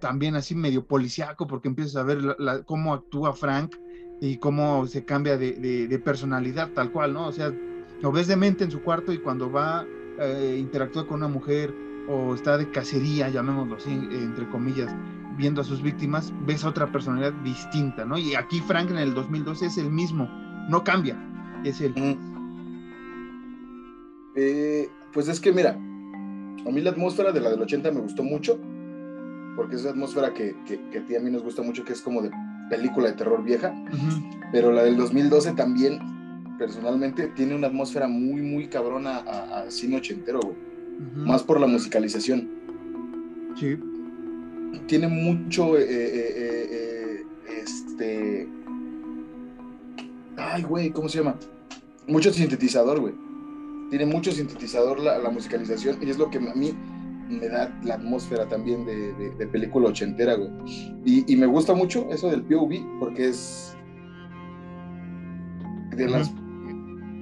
[0.00, 2.36] también así medio policiaco, porque empiezas a ver
[2.66, 3.74] cómo actúa Frank
[4.20, 7.26] y cómo se cambia de, personalidad tal cual, ¿no?
[7.26, 7.52] O sea,
[8.00, 9.86] lo ves de en su cuarto y cuando va,
[10.20, 11.74] eh, interactúa con una mujer
[12.08, 14.94] o está de cacería, llamémoslo así, entre comillas,
[15.36, 18.18] viendo a sus víctimas, ves otra personalidad distinta, ¿no?
[18.18, 20.28] Y aquí Frank en el 2012 es el mismo,
[20.68, 21.16] no cambia,
[21.64, 21.94] es el...
[24.36, 28.22] Eh, pues es que mira, a mí la atmósfera de la del 80 me gustó
[28.22, 28.58] mucho
[29.56, 31.92] porque es esa atmósfera que, que, que, a ti a mí nos gusta mucho, que
[31.92, 32.30] es como de
[32.68, 33.74] película de terror vieja,
[34.52, 35.98] pero la del 2012 también,
[36.58, 40.73] personalmente, tiene una atmósfera muy, muy cabrona a, cine ochentero, güey.
[41.14, 42.48] Más por la musicalización.
[43.58, 43.78] Sí.
[44.86, 47.24] Tiene mucho, eh, eh, eh,
[47.62, 48.48] este...
[50.36, 51.36] Ay, güey, ¿cómo se llama?
[52.08, 53.14] Mucho sintetizador, güey.
[53.90, 56.74] Tiene mucho sintetizador la, la musicalización y es lo que a mí
[57.28, 60.50] me da la atmósfera también de, película ochentera, güey.
[61.04, 63.76] Y, me gusta mucho eso del POV, porque es
[65.96, 66.32] de las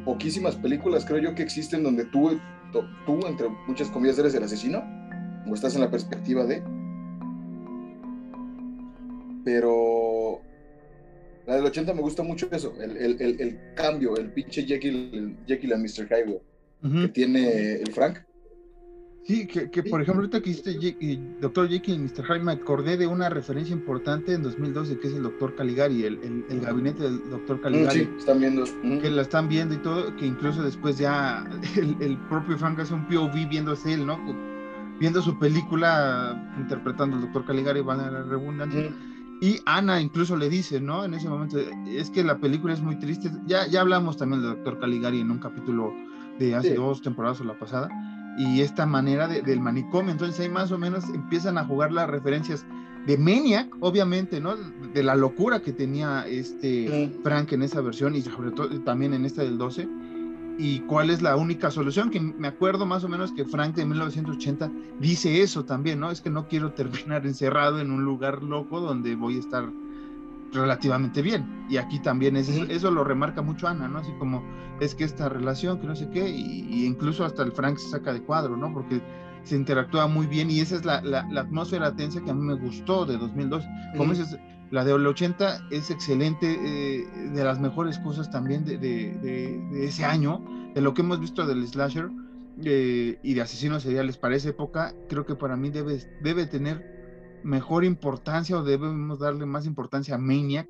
[0.05, 2.39] poquísimas películas, creo yo, que existen donde tú,
[2.73, 4.83] tú, entre muchas comillas, eres el asesino,
[5.47, 6.63] o estás en la perspectiva de.
[9.45, 10.41] Pero
[11.47, 16.07] la del 80 me gusta mucho eso, el, cambio, el pinche Jekyll, Jekyll and Mr.
[16.07, 16.41] Hyde,
[17.03, 18.19] que tiene el Frank
[19.25, 20.97] Sí, que, por ejemplo, ahorita que hiciste
[21.41, 22.25] Doctor Jekyll y Mr.
[22.25, 26.45] Hyde, me acordé de una referencia importante en 2012, que es el Doctor Caligari, el,
[26.49, 28.01] el, gabinete del Doctor mm, Caligari.
[28.01, 28.65] Sí, están viendo.
[29.01, 31.45] Que la están viendo y todo, que incluso después ya
[31.77, 34.19] el, propio Frank hace un POV viéndose él, ¿no?
[34.99, 38.93] viendo su película, interpretando al doctor Caligari, van a la redundancia.
[39.41, 41.05] Y Ana incluso le dice, ¿no?
[41.05, 43.31] En ese momento, es que la película es muy triste.
[43.45, 45.93] Ya, ya hablamos también del doctor Caligari en un capítulo
[46.39, 47.89] de hace dos temporadas o la pasada.
[48.39, 50.13] Y esta manera del manicomio.
[50.13, 52.65] Entonces ahí más o menos empiezan a jugar las referencias
[53.07, 54.57] de Maniac, obviamente, ¿no?
[54.57, 59.25] De la locura que tenía este Frank en esa versión y sobre todo también en
[59.25, 59.89] esta del 12
[60.59, 63.85] y cuál es la única solución, que me acuerdo más o menos que Frank de
[63.85, 66.11] 1980 dice eso también, ¿no?
[66.11, 69.71] Es que no quiero terminar encerrado en un lugar loco donde voy a estar
[70.53, 71.67] relativamente bien.
[71.69, 73.99] Y aquí también es, eso, lo remarca mucho Ana, ¿no?
[73.99, 74.43] Así como
[74.81, 78.13] es que esta relación, que no sé qué, y, incluso hasta el Frank se saca
[78.13, 78.73] de cuadro, ¿no?
[78.73, 79.01] Porque
[79.45, 82.55] se interactúa muy bien y esa es la, la, atmósfera tensa que a mí me
[82.55, 83.65] gustó de 2002.
[83.97, 84.39] Como dices,
[84.71, 90.81] la de 80 es excelente, eh, de las mejores cosas también de, ese año, de
[90.81, 92.11] lo que hemos visto del slasher
[92.65, 96.92] eh, y de asesinos seriales para esa época, creo que para mí debe, debe tener
[97.45, 100.69] mejor importancia o debemos darle más importancia a Maniac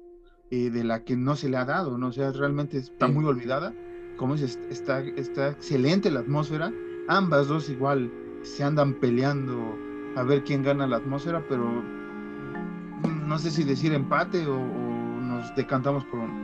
[0.51, 2.09] eh, de la que no se le ha dado, ¿no?
[2.09, 3.75] O sea, realmente está muy olvidada,
[4.17, 6.73] como dices, está, está excelente la atmósfera,
[7.09, 9.77] ambas dos igual se andan peleando
[10.17, 11.83] a ver quién gana la atmósfera, pero
[13.27, 16.35] no sé si decir empate o, nos decantamos por uno.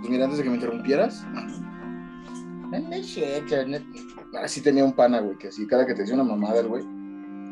[0.00, 1.26] Pues mira, antes de que me interrumpieras,
[4.42, 7.01] así tenía un pana, güey, que así cada que te decía una mamada, el güey,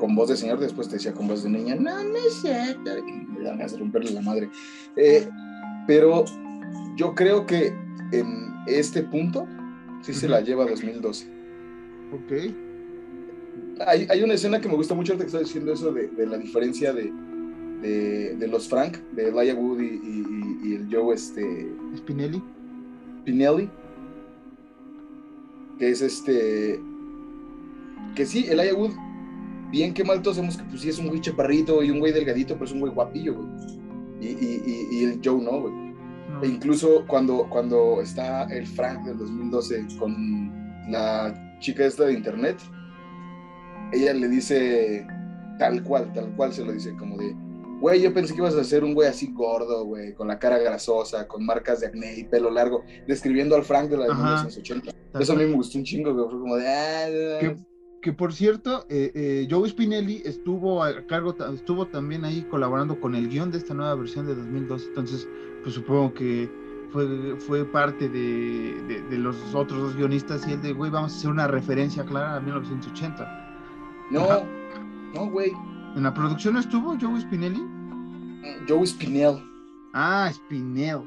[0.00, 2.90] con voz de señor, después te decía con voz de niña, no, no es cierto,
[3.04, 4.50] me hace romperle la madre.
[4.96, 5.28] Eh,
[5.86, 6.24] pero
[6.96, 7.72] yo creo que
[8.10, 9.46] en este punto
[10.02, 11.26] sí se la lleva 2012.
[12.12, 12.54] Ok.
[13.86, 16.26] Hay, hay, una escena que me gusta mucho, ahorita que estás diciendo eso de, de
[16.26, 17.12] la diferencia de,
[17.82, 22.42] de, los Frank, de Elijah Wood y, el Joe este, Spinelli.
[23.22, 23.70] Spinelli.
[25.78, 26.80] Que es este.
[28.14, 28.92] Que sí, Elijah Wood,
[29.70, 32.12] bien que mal todos sabemos que pues sí es un güey chaparrito y un güey
[32.12, 33.48] delgadito, pero es un güey guapillo, güey.
[34.20, 35.74] Y, el Joe no, güey.
[36.42, 42.58] E incluso cuando, cuando está el Frank del 2012 con la chica esta de internet,
[43.92, 45.06] ella le dice
[45.58, 47.34] tal cual, tal cual se lo dice, como de,
[47.80, 50.58] Güey, yo pensé que ibas a ser un güey así gordo, güey, con la cara
[50.58, 54.92] grasosa, con marcas de acné y pelo largo, describiendo al Frank de la de 1980.
[55.18, 56.68] Eso a mí me gustó un chingo, güey, fue como de...
[56.68, 57.54] Ah,
[58.00, 63.14] que, por cierto, eh, eh, Joe Spinelli estuvo a cargo, estuvo también ahí colaborando con
[63.14, 65.28] el guion de esta nueva versión de 2002, entonces,
[65.62, 66.50] pues supongo que
[66.92, 71.16] fue, fue parte de, de, los otros dos guionistas y el de, güey, vamos a
[71.16, 73.58] hacer una referencia clara a 1980.
[74.10, 74.44] No,
[75.14, 75.52] no, güey.
[75.94, 77.62] ¿En la producción estuvo Joe Spinelli?
[78.68, 79.42] Joe Spinell.
[79.92, 81.02] Ah, Spinell.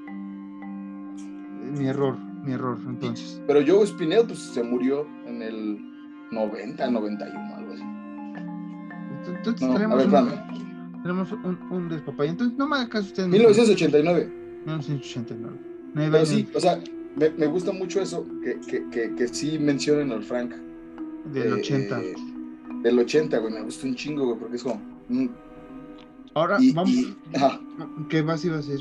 [1.77, 3.41] Mi error, mi error, entonces.
[3.47, 5.92] Pero Joe Spinell, pues se murió en el
[6.33, 7.83] 90, 91, algo así.
[9.27, 12.29] Entonces tenemos, un, tenemos un, un despapay.
[12.29, 13.27] Entonces no me haga caso usted.
[13.27, 14.31] 1989.
[14.65, 15.57] 1989.
[15.95, 16.79] Pero sí, o sea,
[17.15, 20.53] me, me, gusta mucho eso, que, que, que, que sí mencionen al Frank.
[21.31, 22.01] Del 80.
[22.01, 22.15] Eh,
[22.83, 24.81] del 80, güey, me gusta un chingo, güey, porque es como...
[25.09, 25.27] Mm.
[26.33, 27.15] Ahora, vamos...
[28.09, 28.79] ¿Qué más iba a decir?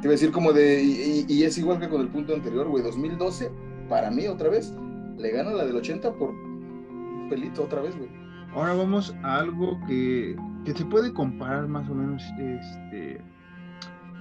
[0.00, 0.82] Te iba a decir como de...
[1.28, 3.50] Y, es igual que con el punto anterior, güey, 2012,
[3.88, 4.74] para mí otra vez,
[5.18, 8.10] le gana la del 80 por un pelito otra vez, güey.
[8.54, 13.20] Ahora vamos a algo que, que se puede comparar más o menos, este,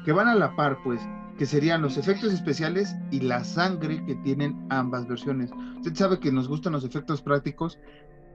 [0.06, 1.01] que van a la par, pues,
[1.38, 5.51] que serían los efectos especiales y la sangre que tienen ambas versiones.
[5.77, 7.77] Usted sabe que nos gustan los efectos prácticos,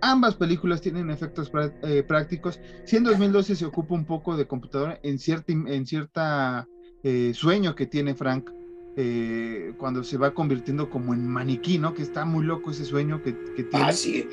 [0.01, 1.51] Ambas películas tienen efectos
[1.83, 2.61] eh, prácticos.
[2.85, 6.69] Si en 2012 se ocupa un poco de computadora en cierta, en cierta
[7.03, 8.51] eh, sueño que tiene Frank
[8.97, 11.93] eh, cuando se va convirtiendo como en maniquí, ¿no?
[11.93, 13.85] Que está muy loco ese sueño que, tiene.
[13.85, 14.27] Ah, sí.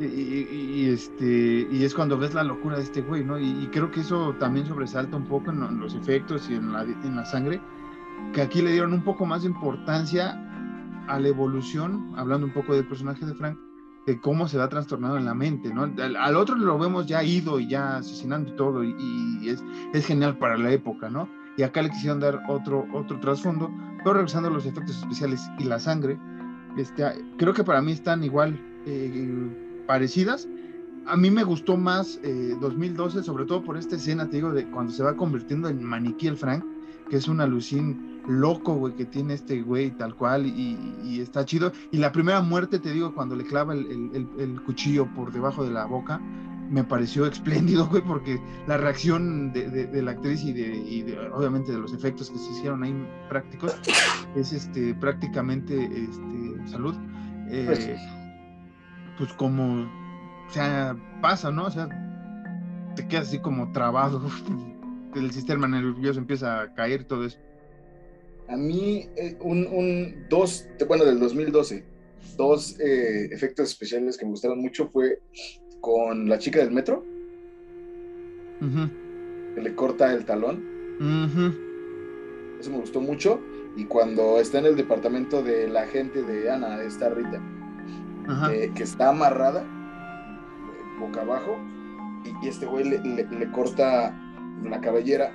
[0.00, 3.38] Y, este, y es cuando ves la locura de este güey, ¿no?
[3.38, 7.16] Y, creo que eso también sobresalta un poco en, los efectos y en la, en
[7.16, 7.60] la sangre,
[8.32, 10.38] que aquí le dieron un poco más de importancia
[11.08, 13.58] a la evolución, hablando un poco del personaje de Frank,
[14.06, 15.84] de cómo se va trastornado en la mente, ¿no?
[15.84, 20.36] Al, otro lo vemos ya ido y ya asesinando y todo, y, es, es, genial
[20.38, 21.28] para la época, ¿no?
[21.56, 25.64] Y acá le quisieron dar otro, otro trasfondo, pero regresando a los efectos especiales y
[25.64, 26.18] la sangre,
[26.76, 27.04] este,
[27.36, 30.48] creo que para mí están igual eh, parecidas.
[31.06, 32.20] A mí me gustó más
[32.60, 35.82] 2012, eh, sobre todo por esta escena, te digo, de cuando se va convirtiendo en
[35.82, 36.64] maniquí el Frank,
[37.10, 41.72] que es una alucín loco, güey, que tiene este güey tal cual y, está chido.
[41.90, 45.84] Y la primera muerte, te digo, cuando le clava el, cuchillo por debajo de la
[45.86, 46.20] boca,
[46.72, 51.92] me pareció espléndido, güey, porque la reacción de, la actriz y, de, obviamente de los
[51.92, 52.94] efectos que se hicieron ahí
[53.28, 53.78] prácticos
[54.34, 56.94] es este prácticamente este salud.
[57.48, 57.96] Eh,
[59.18, 61.66] pues como o sea, pasa, ¿no?
[61.66, 61.88] O sea,
[62.96, 64.22] te quedas así como trabado,
[65.14, 67.38] el sistema nervioso empieza a caer, todo eso.
[68.48, 71.84] A mí, eh, un, un, dos, bueno, del 2012,
[72.36, 75.20] dos eh, efectos especiales que me gustaron mucho fue
[75.82, 77.04] con la chica del metro,
[79.54, 80.62] que le corta el talón.
[82.58, 83.40] Eso me gustó mucho.
[83.76, 87.42] Y cuando está en el departamento de la gente de Ana, esta Rita,
[88.74, 89.66] que está amarrada,
[91.00, 91.58] boca abajo,
[92.42, 94.16] y, este güey le, corta
[94.62, 95.34] la cabellera.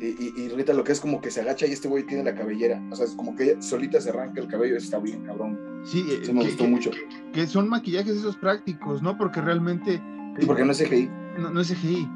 [0.00, 2.82] Y, Rita lo que es como que se agacha y este güey tiene la cabellera.
[2.90, 4.76] O sea, es como que ella solita se arranca el cabello.
[4.76, 5.73] Está bien, cabrón.
[5.84, 6.90] Sí, Eso me gustó mucho.
[7.32, 9.16] Que son maquillajes esos prácticos, ¿no?
[9.16, 10.02] Porque realmente.
[10.38, 11.10] Y porque no es CGI.
[11.38, 12.08] No, no es CGI,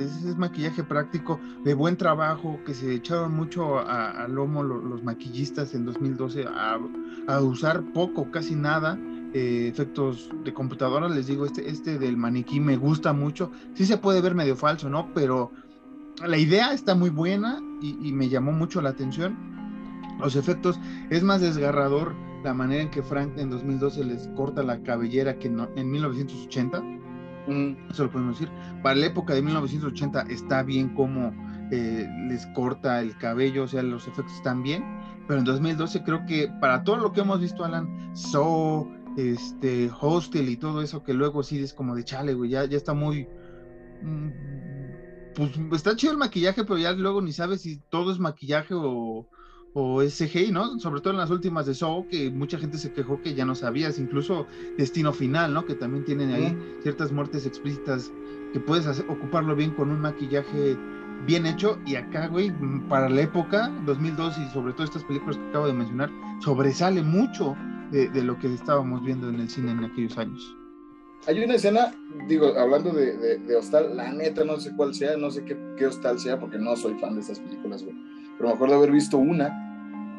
[0.00, 5.72] es, es, maquillaje práctico de buen trabajo que se echaron mucho a, lomo los, maquillistas
[5.74, 6.76] en 2012 a,
[7.28, 8.98] a, usar poco, casi nada.
[9.34, 13.50] Eh, efectos de computadora, les digo, este, este del maniquí me gusta mucho.
[13.74, 15.12] Sí se puede ver medio falso, ¿no?
[15.14, 15.52] Pero
[16.24, 19.36] la idea está muy buena y, me llamó mucho la atención.
[20.18, 22.14] Los efectos, es más desgarrador
[22.46, 26.82] la manera en que Frank en 2012 les corta la cabellera que en 1980
[27.90, 28.52] eso lo podemos decir.
[28.82, 31.32] Para la época de 1980 está bien como
[31.70, 34.84] eh, les corta el cabello, o sea, los efectos están bien.
[35.26, 40.48] Pero en 2012 creo que para todo lo que hemos visto, Alan, So, este, Hostel
[40.48, 43.28] y todo eso, que luego sí es como de chale, güey, ya, ya está muy...
[44.02, 44.30] Mm,
[45.34, 49.28] pues está chido el maquillaje, pero ya luego ni sabes si todo es maquillaje o,
[49.78, 50.78] o SGI, ¿no?
[50.80, 53.54] Sobre todo en las últimas de Show, que mucha gente se quejó que ya no
[53.54, 54.46] sabías, incluso
[54.78, 55.66] Destino Final, ¿no?
[55.66, 58.10] Que también tienen ahí ciertas muertes explícitas
[58.54, 60.78] que puedes ocuparlo bien con un maquillaje
[61.26, 62.54] bien hecho y acá, güey,
[62.88, 66.10] para la época, 2002 y sobre todo estas películas que acabo de mencionar,
[66.40, 67.54] sobresale mucho
[67.90, 70.56] de, lo que estábamos viendo en el cine en aquellos años.
[71.26, 71.92] Hay una escena,
[72.26, 75.86] digo, hablando de, de, Hostal, la neta no sé cuál sea, no sé qué, qué
[75.86, 77.94] Hostal sea, porque no soy fan de estas películas, güey.
[78.38, 79.65] Pero me acuerdo haber visto una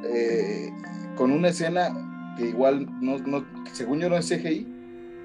[0.04, 0.72] eh,
[1.16, 4.68] con una escena que igual, no, no, según yo no es CGI,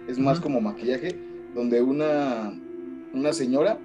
[0.09, 1.19] es más como maquillaje,
[1.55, 2.53] donde una,
[3.13, 3.79] una señora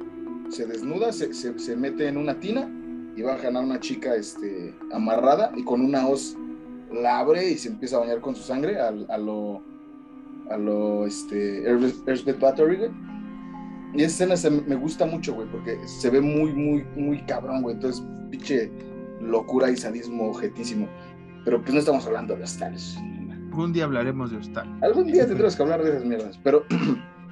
[0.50, 2.70] se desnuda, se, se, mete en una tina
[3.16, 6.38] y va a ganar una chica este, amarrada y con una hoz
[6.92, 9.62] la abre y se empieza a bañar con su sangre a, a lo
[10.50, 12.90] a lo este Earthbed Battery,
[13.94, 17.76] Y esa escena me gusta mucho, güey, porque se ve muy, muy, muy cabrón, güey.
[17.76, 18.72] Entonces, pinche
[19.22, 20.88] locura y sadismo objetísimo.
[21.46, 22.98] Pero pues no estamos hablando de hostales.
[23.52, 24.68] Algún día hablaremos de hostal.
[24.82, 26.40] Algún día tendremos que hablar de esas mierdas.
[26.44, 26.66] Pero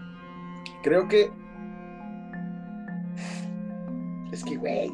[0.84, 1.32] creo que.
[4.32, 4.92] Es que, güey.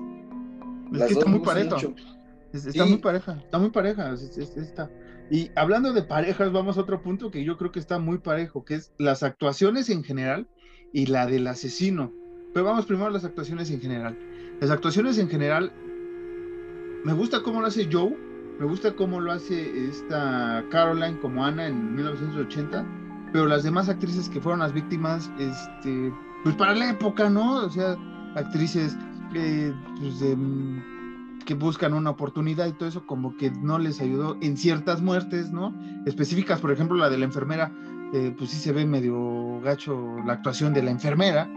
[0.93, 1.77] Es que está muy pareja.
[2.53, 3.33] Está muy pareja.
[3.33, 4.13] Está muy pareja.
[4.13, 4.89] Está.
[5.29, 8.65] Y hablando de parejas, vamos a otro punto que yo creo que está muy parejo,
[8.65, 10.47] que es las actuaciones en general
[10.91, 12.11] y la del asesino.
[12.53, 14.19] Pero vamos primero a las actuaciones en general.
[14.59, 15.71] Las actuaciones en general
[17.03, 18.15] me gusta cómo lo hace Joe,
[18.59, 22.85] me gusta cómo lo hace esta Caroline como Ana en 1980,
[23.33, 27.65] pero las demás actrices que fueron las víctimas, este, pues para la época, ¿no?
[27.65, 27.97] O sea,
[28.35, 28.97] actrices
[29.33, 30.15] eh, pues
[31.45, 35.51] que buscan una oportunidad y todo eso, como que no les ayudó en ciertas muertes,
[35.51, 35.73] ¿no?
[36.05, 37.71] Específicas, por ejemplo, la de la enfermera,
[38.13, 41.49] eh, pues sí se ve medio gacho la actuación de la enfermera,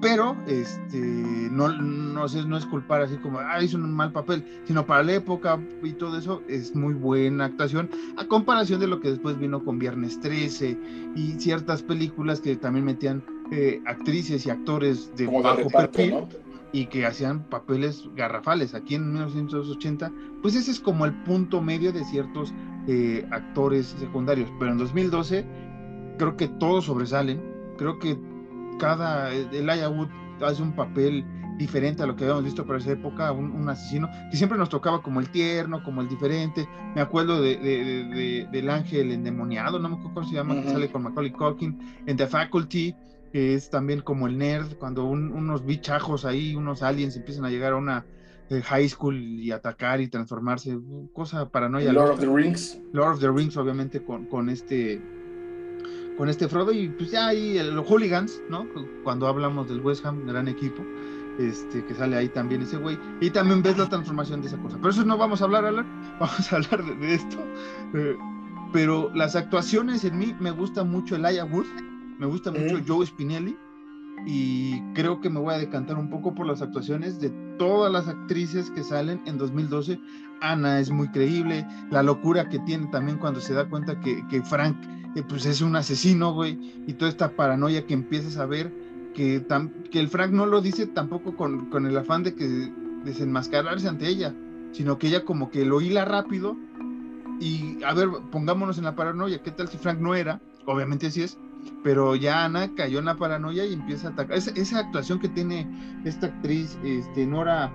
[0.00, 4.84] pero este, no, no, no es culpar así como, ah, hizo un mal papel, sino
[4.86, 9.10] para la época y todo eso es muy buena actuación, a comparación de lo que
[9.10, 10.78] después vino con Viernes 13
[11.16, 16.14] y ciertas películas que también metían eh, actrices y actores de bajo perfil.
[16.72, 18.74] Y que hacían papeles garrafales.
[18.74, 20.10] Aquí en 1980,
[20.42, 22.52] pues ese es como el punto medio de ciertos
[22.88, 24.50] eh, actores secundarios.
[24.58, 25.46] Pero en 2012,
[26.18, 27.40] creo que todos sobresalen.
[27.78, 28.18] Creo que
[28.78, 30.08] cada, Elijah Wood
[30.40, 31.24] hace un papel
[31.56, 35.02] diferente a lo que habíamos visto para esa época, un, asesino que siempre nos tocaba
[35.02, 36.68] como el tierno, como el diferente.
[36.94, 41.02] Me acuerdo de, del ángel endemoniado, no me acuerdo cómo se llama, que sale con
[41.02, 42.94] Macaulay Culkin, en The Faculty,
[43.32, 47.72] que es también como el nerd, cuando unos bichajos ahí, unos aliens empiezan a llegar
[47.72, 48.04] a una
[48.50, 50.78] eh, high school y atacar y transformarse,
[51.12, 51.92] cosa paranoia.
[51.92, 52.78] Lord of the Rings.
[52.92, 55.00] Lord of the Rings, obviamente, con, con este
[56.16, 58.66] con este Frodo y pues ya ahí los hooligans, ¿no?
[59.02, 60.82] Cuando hablamos del West Ham, gran equipo,
[61.38, 64.76] este, que sale ahí también ese güey, y también ves la transformación de esa cosa.
[64.78, 65.86] Pero eso no vamos a hablar, Alan,
[66.20, 67.38] vamos a hablar de, esto.
[67.94, 68.16] Eh,
[68.72, 71.66] pero las actuaciones en mí me gusta mucho el Aya Wood,
[72.18, 73.56] me gusta mucho Joe Spinelli,
[74.26, 78.08] y creo que me voy a decantar un poco por las actuaciones de todas las
[78.08, 80.00] actrices que salen en 2012.
[80.40, 84.42] Ana es muy creíble, la locura que tiene también cuando se da cuenta que, que
[84.42, 84.76] Frank
[85.22, 88.72] pues es un asesino, güey, y toda esta paranoia que empiezas a ver,
[89.14, 89.44] que,
[89.92, 92.72] el Frank no lo dice tampoco con, el afán de que
[93.04, 94.34] desenmascararse ante ella,
[94.72, 96.56] sino que ella como que lo hila rápido
[97.40, 100.40] y a ver, pongámonos en la paranoia, ¿qué tal si Frank no era?
[100.66, 101.38] Obviamente así es,
[101.82, 104.36] pero ya Ana cayó en la paranoia y empieza a atacar.
[104.36, 105.68] Esa, actuación que tiene
[106.04, 107.72] esta actriz, este, Nora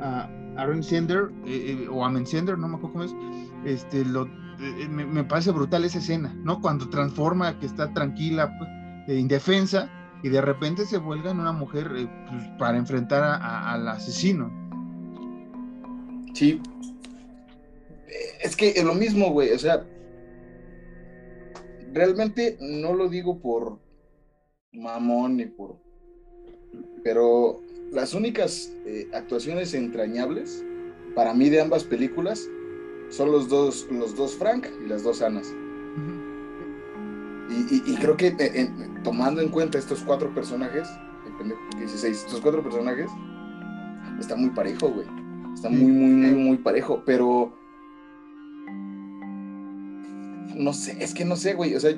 [0.00, 3.14] uh, Aaron Sender, eh, eh, o Amen Sender, no me acuerdo cómo es,
[3.64, 4.28] este, lo,
[4.60, 6.60] eh, me, parece brutal esa escena, ¿no?
[6.60, 9.90] Cuando transforma, que está tranquila, pues, indefensa,
[10.22, 14.50] y de repente se vuelve en una mujer pues, para enfrentar al asesino.
[16.34, 16.60] Sí.
[18.42, 19.84] Es que es lo mismo, güey, o sea,
[21.92, 23.78] realmente no lo digo por
[24.72, 25.76] mamón ni por...
[27.02, 27.60] Pero
[27.92, 30.64] las únicas eh, actuaciones entrañables
[31.14, 32.48] para mí de ambas películas
[33.14, 35.54] son los dos, los dos Frank y las dos Anas.
[37.48, 38.70] y, creo que eh,
[39.04, 40.88] tomando en cuenta estos cuatro personajes,
[42.04, 43.10] estos cuatro personajes,
[44.18, 45.06] está muy parejo, güey.
[45.54, 47.52] Está muy, muy, muy, muy parejo, pero
[50.56, 51.74] no sé, es que no sé, güey.
[51.76, 51.96] O sea,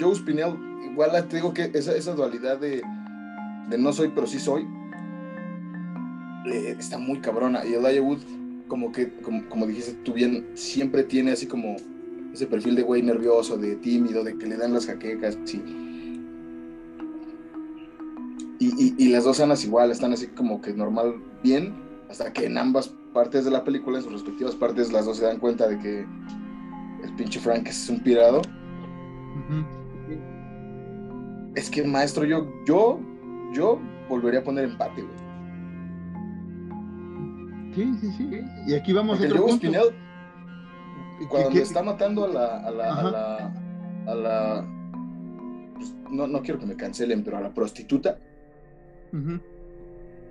[0.00, 0.56] Joe Spinell,
[0.90, 2.82] igual te digo que esa, esa dualidad de,
[3.78, 4.66] no soy, pero sí soy,
[6.46, 7.66] eh, está muy cabrona.
[7.66, 8.20] Y Elijah Wood,
[8.68, 9.12] como que,
[9.48, 11.76] como, dijiste tú bien, siempre tiene así como
[12.32, 15.62] ese perfil de güey nervioso, de tímido, de que le dan las jaquecas, sí.
[18.58, 21.74] Y, y, las dos anas igual, están así como que normal, bien,
[22.08, 25.24] hasta que en ambas partes de la película, en sus respectivas partes, las dos se
[25.24, 26.06] dan cuenta de que
[27.04, 28.42] el pinche Frank es un pirado.
[31.54, 32.98] Es que, maestro, yo, yo,
[33.52, 35.25] yo volvería a poner empate, güey.
[37.76, 38.40] Sí, sí, sí.
[38.66, 39.70] Y aquí vamos a otro punto.
[41.28, 43.54] cuando está matando a la, a la, a la,
[44.06, 44.66] a la
[45.74, 48.18] pues, no, no, quiero que me cancelen, pero a la prostituta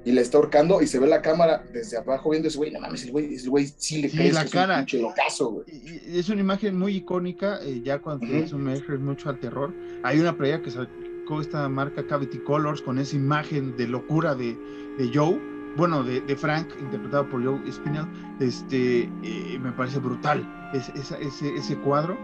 [0.05, 2.79] y le está ahorcando y se ve la cámara desde abajo viendo ese güey, no
[2.79, 4.81] mames, el güey, el güey sí le sí, la cara.
[4.81, 5.65] Es locazo.
[5.67, 9.73] Es una imagen muy icónica, eh, ya cuando uh eso me mucho al terror.
[10.03, 14.55] Hay una playa que sacó esta marca Cavity Colors con esa imagen de locura de,
[14.99, 15.41] de Joe,
[15.75, 18.07] bueno, de, Frank, interpretado por Joe Spinell,
[18.39, 22.17] este, eh, me parece brutal es, ese, ese, cuadro.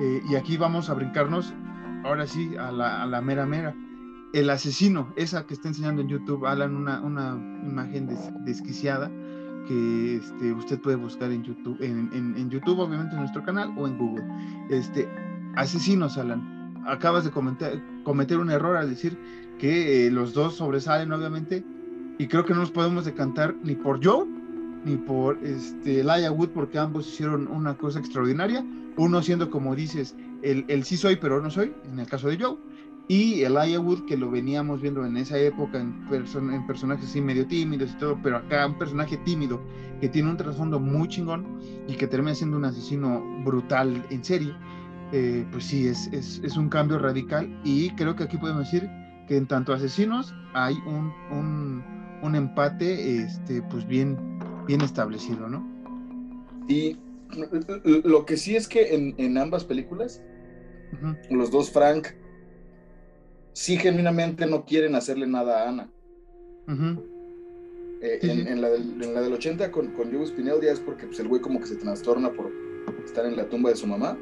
[0.00, 1.54] Eh, y aquí vamos a brincarnos,
[2.04, 3.74] ahora sí, a la, a la mera mera
[4.32, 7.34] el asesino, esa que está enseñando en YouTube, Alan, una, una
[7.66, 8.06] imagen
[8.44, 9.10] desquiciada
[9.66, 13.96] que este, usted puede buscar en YouTube, en, YouTube, obviamente en nuestro canal o en
[13.96, 14.24] Google.
[14.68, 15.08] Este,
[15.56, 16.74] asesinos, Alan.
[16.86, 19.18] Acabas de cometer un error al decir
[19.58, 21.64] que eh, los dos sobresalen, obviamente,
[22.18, 24.26] y creo que no nos podemos decantar ni por Joe
[24.84, 28.64] ni por este, Laia Wood, porque ambos hicieron una cosa extraordinaria.
[28.96, 32.38] Uno siendo, como dices, el, el sí soy, pero no soy, en el caso de
[32.38, 32.56] Joe
[33.08, 37.46] y el Wood, que lo veníamos viendo en esa época en, en, personajes así medio
[37.46, 39.62] tímidos y todo, pero acá un personaje tímido
[40.00, 44.52] que tiene un trasfondo muy chingón y que termina siendo un asesino brutal en serie,
[45.12, 48.90] eh, pues sí, es, es, es, un cambio radical y creo que aquí podemos decir
[49.28, 51.82] que en tanto asesinos hay un,
[52.26, 54.18] un empate este, pues bien,
[54.66, 55.66] bien establecido, ¿no?
[56.68, 56.98] Y
[57.84, 60.22] lo que sí es que en, en ambas películas,
[61.30, 62.08] los dos Frank
[63.52, 65.90] sí genuinamente no quieren hacerle nada a Ana.
[68.02, 71.06] Eh, en, la del, en, la del, 80 con, con Joe Spinell ya es porque
[71.06, 72.52] pues, el güey como que se trastorna por
[73.04, 74.18] estar en la tumba de su mamá.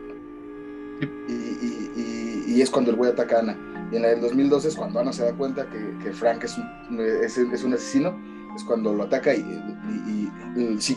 [1.29, 3.74] Y, y, es cuando el güey ataca a Ana.
[3.93, 6.59] Y en la del 2012 es cuando Ana se da cuenta que, que Frank es
[6.59, 8.17] un, es, es un, asesino.
[8.57, 10.31] Es cuando lo ataca y,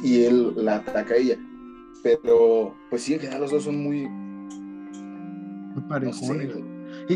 [0.04, 1.38] y, él la ataca a ella.
[2.04, 4.08] Pero pues sí, en general los dos son muy...
[4.08, 6.64] Muy parecidos.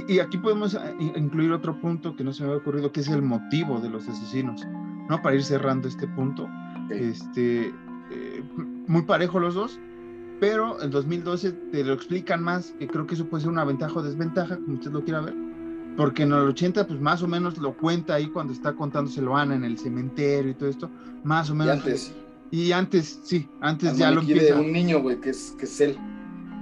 [0.08, 0.80] Y, aquí podemos eh,
[1.16, 4.08] incluir otro punto que no se me había ocurrido, que es el motivo de los
[4.08, 4.66] asesinos,
[5.10, 5.22] ¿no?
[5.22, 6.48] Para ir cerrando este punto.
[6.90, 7.74] Este,
[8.12, 8.44] eh,
[8.88, 9.80] muy parejo los dos,
[10.40, 14.00] pero en 2012 te lo explican más, que creo que eso puede ser una ventaja
[14.00, 15.36] o desventaja, como usted lo quiera ver.
[16.02, 19.54] Porque en el 80, pues más o menos lo cuenta ahí cuando está contándoselo Ana
[19.54, 20.90] en el cementerio y todo esto,
[21.24, 21.76] más o menos.
[21.76, 22.16] Y antes.
[22.50, 24.60] Y antes, sí, antes ya lo empieza.
[24.60, 26.00] un niño, güey, que es, que es él.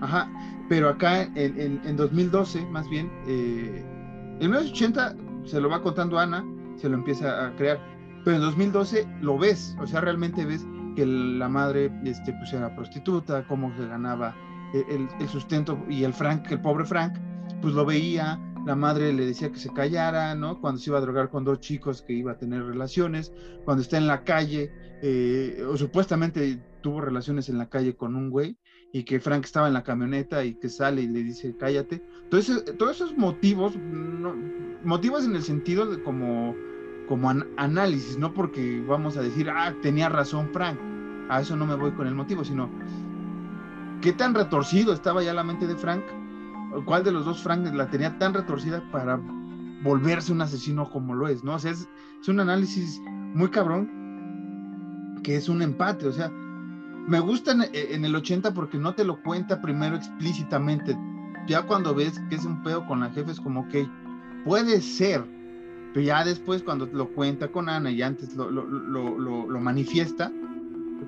[0.02, 0.30] Ajá,
[0.68, 3.82] pero acá en, en, 2012, más bien, eh,
[4.42, 5.16] en 1980
[5.46, 6.44] se lo va contando Ana,
[6.76, 7.80] se lo empieza a crear,
[8.26, 10.68] pero en 2012 lo ves, o sea, realmente ves
[10.98, 14.36] que la madre este, pues era prostituta, cómo se ganaba
[14.74, 17.14] el, el, sustento y el Frank, el pobre Frank,
[17.62, 20.60] pues lo veía, la madre le decía que se callara, ¿no?
[20.60, 23.32] Cuando se iba a drogar con dos chicos que iba a tener relaciones,
[23.66, 28.30] cuando está en la calle, eh, o supuestamente tuvo relaciones en la calle con un
[28.30, 28.58] güey,
[28.92, 32.04] y que Frank estaba en la camioneta y que sale y le dice cállate.
[32.24, 33.74] Entonces, todos esos motivos,
[34.84, 36.56] motivos en el sentido de como,
[37.08, 40.80] como análisis, no porque vamos a decir, ah, tenía razón Frank,
[41.30, 42.70] a eso no me voy con el motivo, sino
[44.02, 46.04] qué tan retorcido estaba ya la mente de Frank,
[46.86, 49.20] cuál de los dos Frank la tenía tan retorcida para
[49.84, 51.56] volverse un asesino como lo es, ¿no?
[51.56, 51.88] O sea, es,
[52.28, 53.02] un análisis
[53.34, 53.90] muy cabrón
[55.24, 59.22] que es un empate, o sea, me gusta en, el 80 porque no te lo
[59.24, 60.96] cuenta primero explícitamente.
[61.48, 63.76] Ya cuando ves que es un pedo con la jefe es como, ok,
[64.46, 65.26] puede ser,
[65.94, 68.68] pero ya después cuando lo cuenta con Ana y antes lo, lo,
[69.18, 70.32] lo, manifiesta,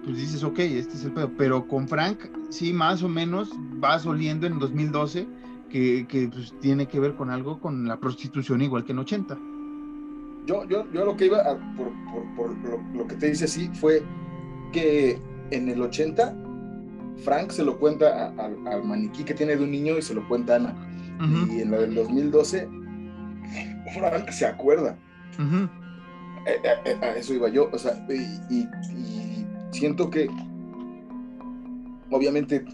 [0.03, 1.32] pues dices, ok, este es el pedo.
[1.38, 2.18] Pero con Frank,
[2.49, 5.28] sí, más o menos vas oliendo en 2012
[5.72, 9.38] que, que pues, tiene que ver con algo con la prostitución igual que en 80.
[10.45, 11.43] Yo, yo, yo lo que iba,
[11.78, 11.91] por,
[12.36, 14.03] por, lo, lo, que te dice así, fue
[14.74, 15.19] que
[15.51, 16.36] en el 80,
[17.24, 20.53] Frank se lo cuenta al maniquí que tiene de un niño y se lo cuenta
[20.53, 20.76] a Ana.
[21.51, 22.67] Y en la del 2012,
[23.93, 24.97] Frank se acuerda.
[26.47, 27.69] Eh, eh, eh, a, eso iba yo.
[27.72, 28.67] O sea, y,
[29.72, 30.28] siento que,
[32.09, 32.65] obviamente,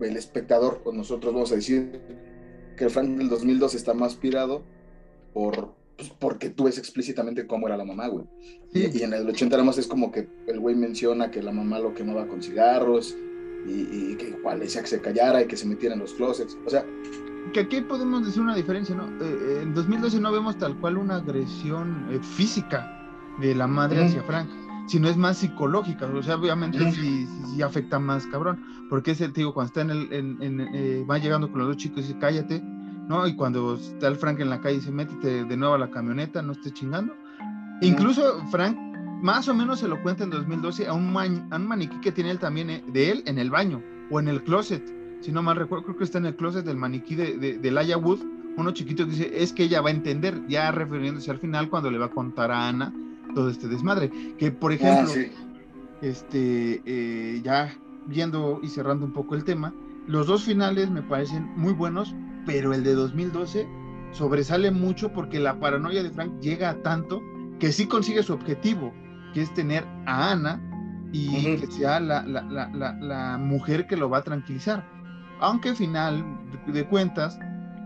[0.00, 2.00] el espectador, o nosotros vamos a decir
[2.76, 4.62] que el Frank del 2012 está más pirado
[5.32, 8.24] por pues porque tú ves explícitamente cómo era la mamá, güey.
[8.72, 11.78] Y, en el 80 nada más es como que el güey menciona que la mamá
[11.78, 13.16] lo quemaba con cigarros
[13.66, 16.56] y, que igual decía que se callara y que se metiera en los closets.
[16.66, 16.84] O sea...
[17.52, 19.06] Que aquí podemos decir una diferencia, ¿no?
[19.24, 22.90] Eh, eh, en 2012 no vemos tal cual una agresión eh, física
[23.40, 24.48] de la madre hacia Frank,
[24.86, 26.06] sino es más psicológica.
[26.06, 28.62] O sea, obviamente sí, sí, afecta más, cabrón.
[28.90, 32.00] Porque es el, tío, cuando está en el, en, va llegando con los dos chicos
[32.00, 33.26] y dice, cállate, ¿no?
[33.26, 35.90] Y cuando está el Frank en la calle y se mete de nuevo a la
[35.90, 37.14] camioneta, no esté chingando.
[37.80, 38.76] Incluso Frank
[39.22, 42.68] más o menos se lo cuenta en 2012 a un, maniquí que tiene él también
[42.68, 44.84] eh, de él en el baño o en el closet.
[45.20, 47.96] Si no mal recuerdo, creo que está en el closet del maniquí de, de, Laia
[47.96, 48.20] Wood,
[48.58, 51.90] uno chiquito que dice, es que ella va a entender, ya refiriéndose al final cuando
[51.90, 52.92] le va a contar a Ana
[53.34, 54.10] todo este desmadre.
[54.38, 55.12] Que por ah, ejemplo,
[56.02, 57.74] este, eh, ya
[58.06, 59.74] viendo y cerrando un poco el tema,
[60.06, 62.14] los dos finales me parecen muy buenos,
[62.46, 63.66] pero el de 2012
[64.12, 67.22] sobresale mucho porque la paranoia de Frank llega a tanto
[67.58, 68.92] que sí consigue su objetivo,
[69.32, 70.60] que es tener a Ana
[71.12, 74.84] y que sea la, mujer que lo va a tranquilizar.
[75.40, 76.24] Aunque al final
[76.66, 77.38] de, cuentas,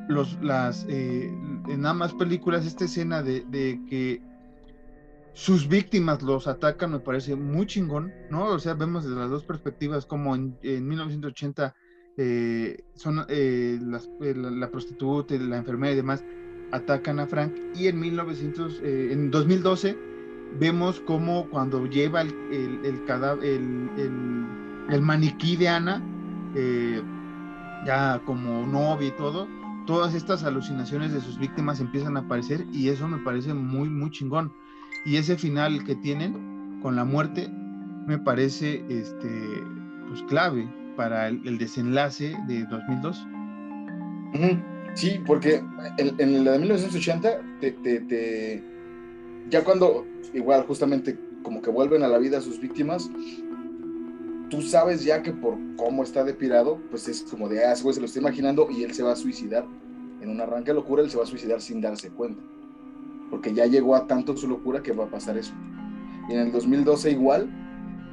[0.09, 1.31] los, las, eh,
[1.69, 3.45] en ambas películas, esta escena de,
[3.89, 4.23] que
[5.39, 8.47] sus víctimas los atacan me parece muy chingón, ¿no?
[8.47, 11.76] O sea, vemos desde las dos perspectivas como en, en 1980
[12.16, 16.24] eh, son eh, eh, la, prostituta, la enfermera y demás
[16.72, 19.97] atacan a Frank y en 1900, en 2012
[20.59, 23.01] vemos como cuando lleva el, el,
[24.91, 26.03] el, maniquí de Ana,
[27.86, 29.47] ya como novia y todo,
[29.86, 34.11] todas estas alucinaciones de sus víctimas empiezan a aparecer y eso me parece muy, muy
[34.11, 34.53] chingón.
[35.05, 37.49] Y ese final que tienen con la muerte
[38.07, 39.31] me parece este,
[40.09, 43.27] pues clave para el, desenlace de 2002.
[44.95, 45.63] Sí, porque
[45.99, 48.63] en, la de 1980, te,
[49.49, 53.11] ya cuando igual justamente como que vuelven a la vida sus víctimas,
[54.51, 57.95] tú sabes ya que por cómo está depirado, pues es como de, ah, ese güey
[57.95, 59.67] se lo está imaginando y él se va a suicidar.
[60.21, 62.43] En un arranque de locura, él se va a suicidar sin darse cuenta.
[63.31, 65.53] Porque ya llegó a tanto su locura que va a pasar eso.
[66.29, 67.49] Y en el 2012 igual,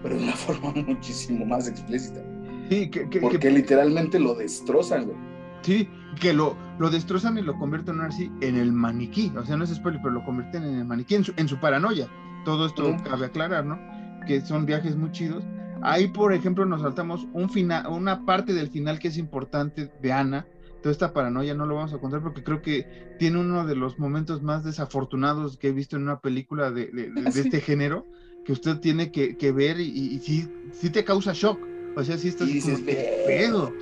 [0.02, 2.22] pero de una forma muchísimo más explícita.
[2.70, 5.18] Sí, que, porque literalmente lo destrozan, güey.
[5.62, 5.88] Sí,
[6.20, 9.32] que lo, lo destrozan y lo convierten así en el maniquí.
[9.36, 11.58] O sea, no es spoiler, pero lo convierten en el maniquí, en su, en su
[11.58, 12.08] paranoia.
[12.44, 13.80] Todo esto cabe aclarar, ¿no?
[14.28, 15.44] Que son viajes muy chidos.
[15.82, 20.12] Ahí, por ejemplo, nos saltamos un final, una parte del final que es importante de
[20.12, 20.46] Ana.
[20.86, 22.86] Toda esta paranoia no lo vamos a contar porque creo que
[23.18, 27.12] tiene uno de los momentos más desafortunados que he visto en una película de, de,
[27.28, 28.06] este género
[28.46, 31.60] que usted tiene que, que ver y, y, sí, sí te causa shock.
[31.96, 33.74] O sea, sí estás dices, pedo.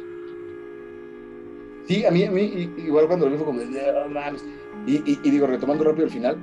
[1.89, 5.45] Sí, a mí, a mí, igual cuando lo vi fue como, y, y, y, digo,
[5.45, 6.37] retomando rápido el final,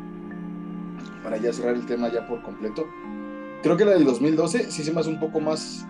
[1.25, 2.87] para ya cerrar el tema ya por completo,
[3.63, 5.87] creo que la del 2012 sí se me hace un poco más,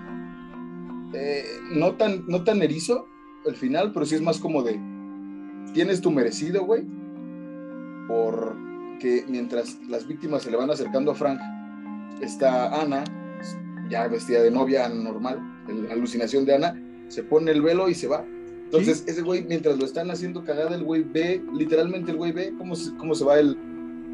[1.12, 3.09] eh, no, tan, no tan erizo
[3.44, 4.80] el final, pero sí es más como de,
[5.72, 6.84] tienes tu merecido, güey,
[8.08, 11.40] porque mientras las víctimas se le van acercando a Frank,
[12.20, 13.04] está Ana,
[13.88, 18.06] ya vestida de novia normal, la alucinación de Ana, se pone el velo y se
[18.08, 18.24] va.
[18.64, 22.54] Entonces, ese güey, mientras lo están haciendo cagada, el güey ve, literalmente el güey ve
[22.56, 23.58] cómo se, cómo se va el,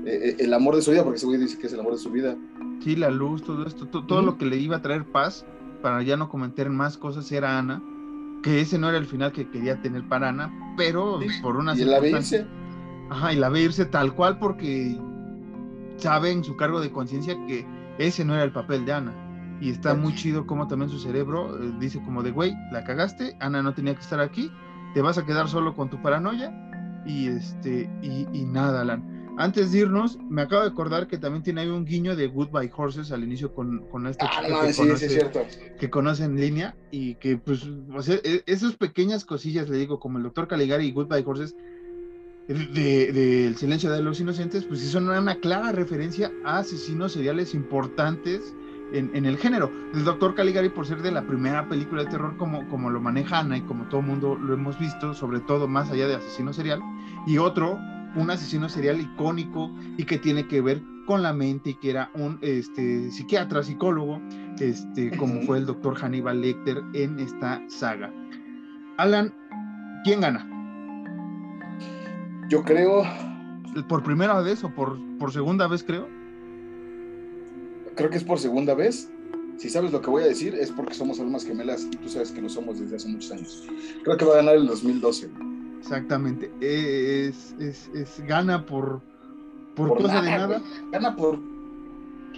[0.07, 1.93] eh, eh, el amor de su vida, porque ese güey dice que es el amor
[1.93, 2.37] de su vida.
[2.83, 5.45] Sí, la luz, todo esto, todo lo que le iba a traer paz,
[5.83, 7.83] para ya no cometer más cosas, era Ana,
[8.47, 11.85] que ese no era el final que quería tener para Ana, pero por una ¿Y
[11.85, 12.47] la ve irse?
[13.11, 14.97] Ajá, y la ve irse tal cual porque
[15.97, 17.67] sabe en su cargo de conciencia que
[17.99, 19.13] ese no era el papel de Ana.
[19.61, 23.37] Y está muy chido como también su cerebro eh, dice como de, güey, la cagaste,
[23.41, 24.53] Ana no tenía que estar aquí,
[24.95, 26.55] te vas a quedar solo con tu paranoia
[27.05, 29.16] y este y, y nada, Alan.
[29.39, 32.73] Antes de irnos, me acabo de acordar que también tiene ahí un guiño de Goodbye
[32.75, 35.31] Horses al inicio con, con esta ah, chica que, conoce,
[35.79, 37.65] que conoce en línea y que pues
[37.95, 41.55] o sea, e, esas pequeñas cosillas, le digo, como el doctor Caligari y Goodbye Horses,
[42.49, 47.13] del de, El silencio de los inocentes, pues sí son una clara referencia a asesinos
[47.13, 48.55] seriales importantes
[48.93, 49.71] en, el género.
[49.93, 53.41] El doctor Caligari, por ser de la primera película de terror, como, como lo maneja
[53.41, 56.81] Ana y como todo mundo lo hemos visto, sobre todo más allá de asesino serial,
[57.27, 57.79] y otro,
[58.15, 62.11] un asesino serial icónico y que tiene que ver con la mente y que era
[62.15, 64.21] un este, psiquiatra, psicólogo,
[64.59, 68.13] este, como fue el doctor Hannibal Lecter en esta saga.
[68.99, 69.33] Alan,
[70.05, 70.47] ¿quién gana?
[72.49, 73.05] Yo creo.
[73.89, 76.09] ¿Por primera vez o por, por segunda vez, creo?
[77.95, 79.11] Creo que es por segunda vez.
[79.59, 82.31] Si sabes lo que voy a decir, es porque somos almas gemelas y tú sabes
[82.31, 83.67] que lo somos desde hace muchos años.
[84.05, 85.31] Creo que va a ganar el 2012.
[85.87, 86.51] Exactamente.
[86.61, 89.01] Es, es, gana por,
[89.75, 90.61] por, cosa de nada.
[90.91, 91.39] Gana por,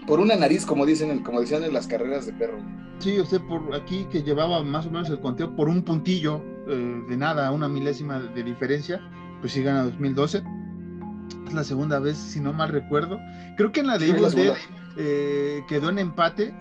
[0.06, 2.58] por una nariz, como dicen, como decían en las carreras de perro.
[2.98, 7.02] Sí, usted por aquí que llevaba más o menos el conteo por un puntillo eh,
[7.08, 9.00] de nada, una milésima de diferencia
[9.40, 10.42] pues sí gana 2012.
[11.46, 13.18] Es la segunda vez, si no mal recuerdo.
[13.56, 14.54] Creo que en la de Evil Dead
[14.96, 16.54] eh, quedó en empate,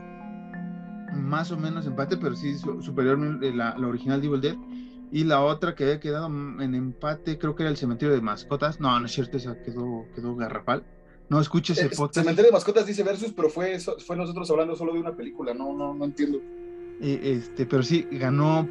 [1.14, 4.56] más o menos empate, pero sí superior eh, la, la original de Evil Dead.
[5.12, 8.80] Y la otra que había quedado en empate, creo que era el cementerio de mascotas.
[8.80, 10.84] No, no es cierto, esa quedó, quedó garrafal.
[11.30, 12.16] No escuches ese podcast.
[12.16, 15.74] Cementerio de mascotas dice versus, pero fue, fue nosotros hablando solo de una película, no,
[15.74, 16.40] no, no entiendo.
[17.02, 18.68] Eh, este, pero sí, ganó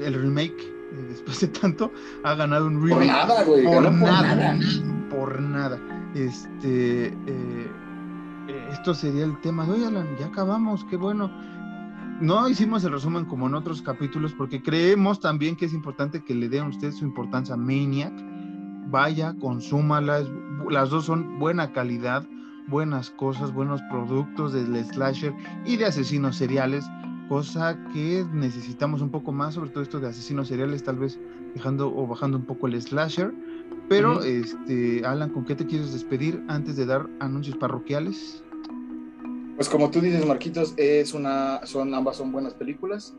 [0.00, 1.92] el remake después de tanto,
[2.24, 2.98] ha ganado un remake.
[2.98, 3.64] Por nada, güey.
[3.64, 4.58] Por, nada,
[5.08, 5.80] por nada.
[6.14, 7.70] Este, eh,
[8.48, 10.16] eh, esto sería el tema de hoy, Alan.
[10.18, 11.30] Ya acabamos, qué bueno.
[12.20, 16.34] No hicimos el resumen como en otros capítulos porque creemos también que es importante que
[16.34, 18.12] le den a usted su importancia Maniac.
[18.88, 20.22] Vaya, consúmala.
[20.68, 22.26] Las dos son buena calidad,
[22.68, 26.84] buenas cosas, buenos productos del slasher y de asesinos seriales
[27.30, 31.16] cosa que necesitamos un poco más, sobre todo esto de asesinos seriales, tal vez
[31.54, 33.32] dejando o bajando un poco el slasher.
[33.88, 38.42] Pero, este, Alan, ¿con qué te quieres despedir antes de dar anuncios parroquiales?
[39.60, 43.12] Pues como tú dices, Marquitos, es una, son, ambas son buenas películas,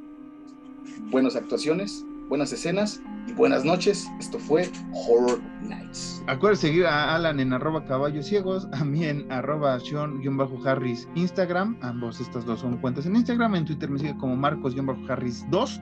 [1.12, 4.10] buenas actuaciones, buenas escenas y buenas noches.
[4.20, 6.24] Esto fue Horror Nights.
[6.26, 11.78] Acuérdense seguir a Alan en arroba caballos ciegos, a mí en arroba Sean-Harris Instagram.
[11.84, 13.54] Ambos estas dos son cuentas en Instagram.
[13.54, 15.82] En Twitter me sigue como Marcos-Harris 2.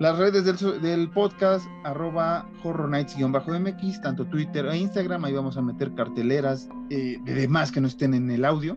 [0.00, 0.44] Las redes
[0.82, 5.24] del, podcast, arroba Horror Nights-MX, tanto Twitter e Instagram.
[5.24, 8.76] Ahí vamos a meter carteleras eh, de demás que no estén en el audio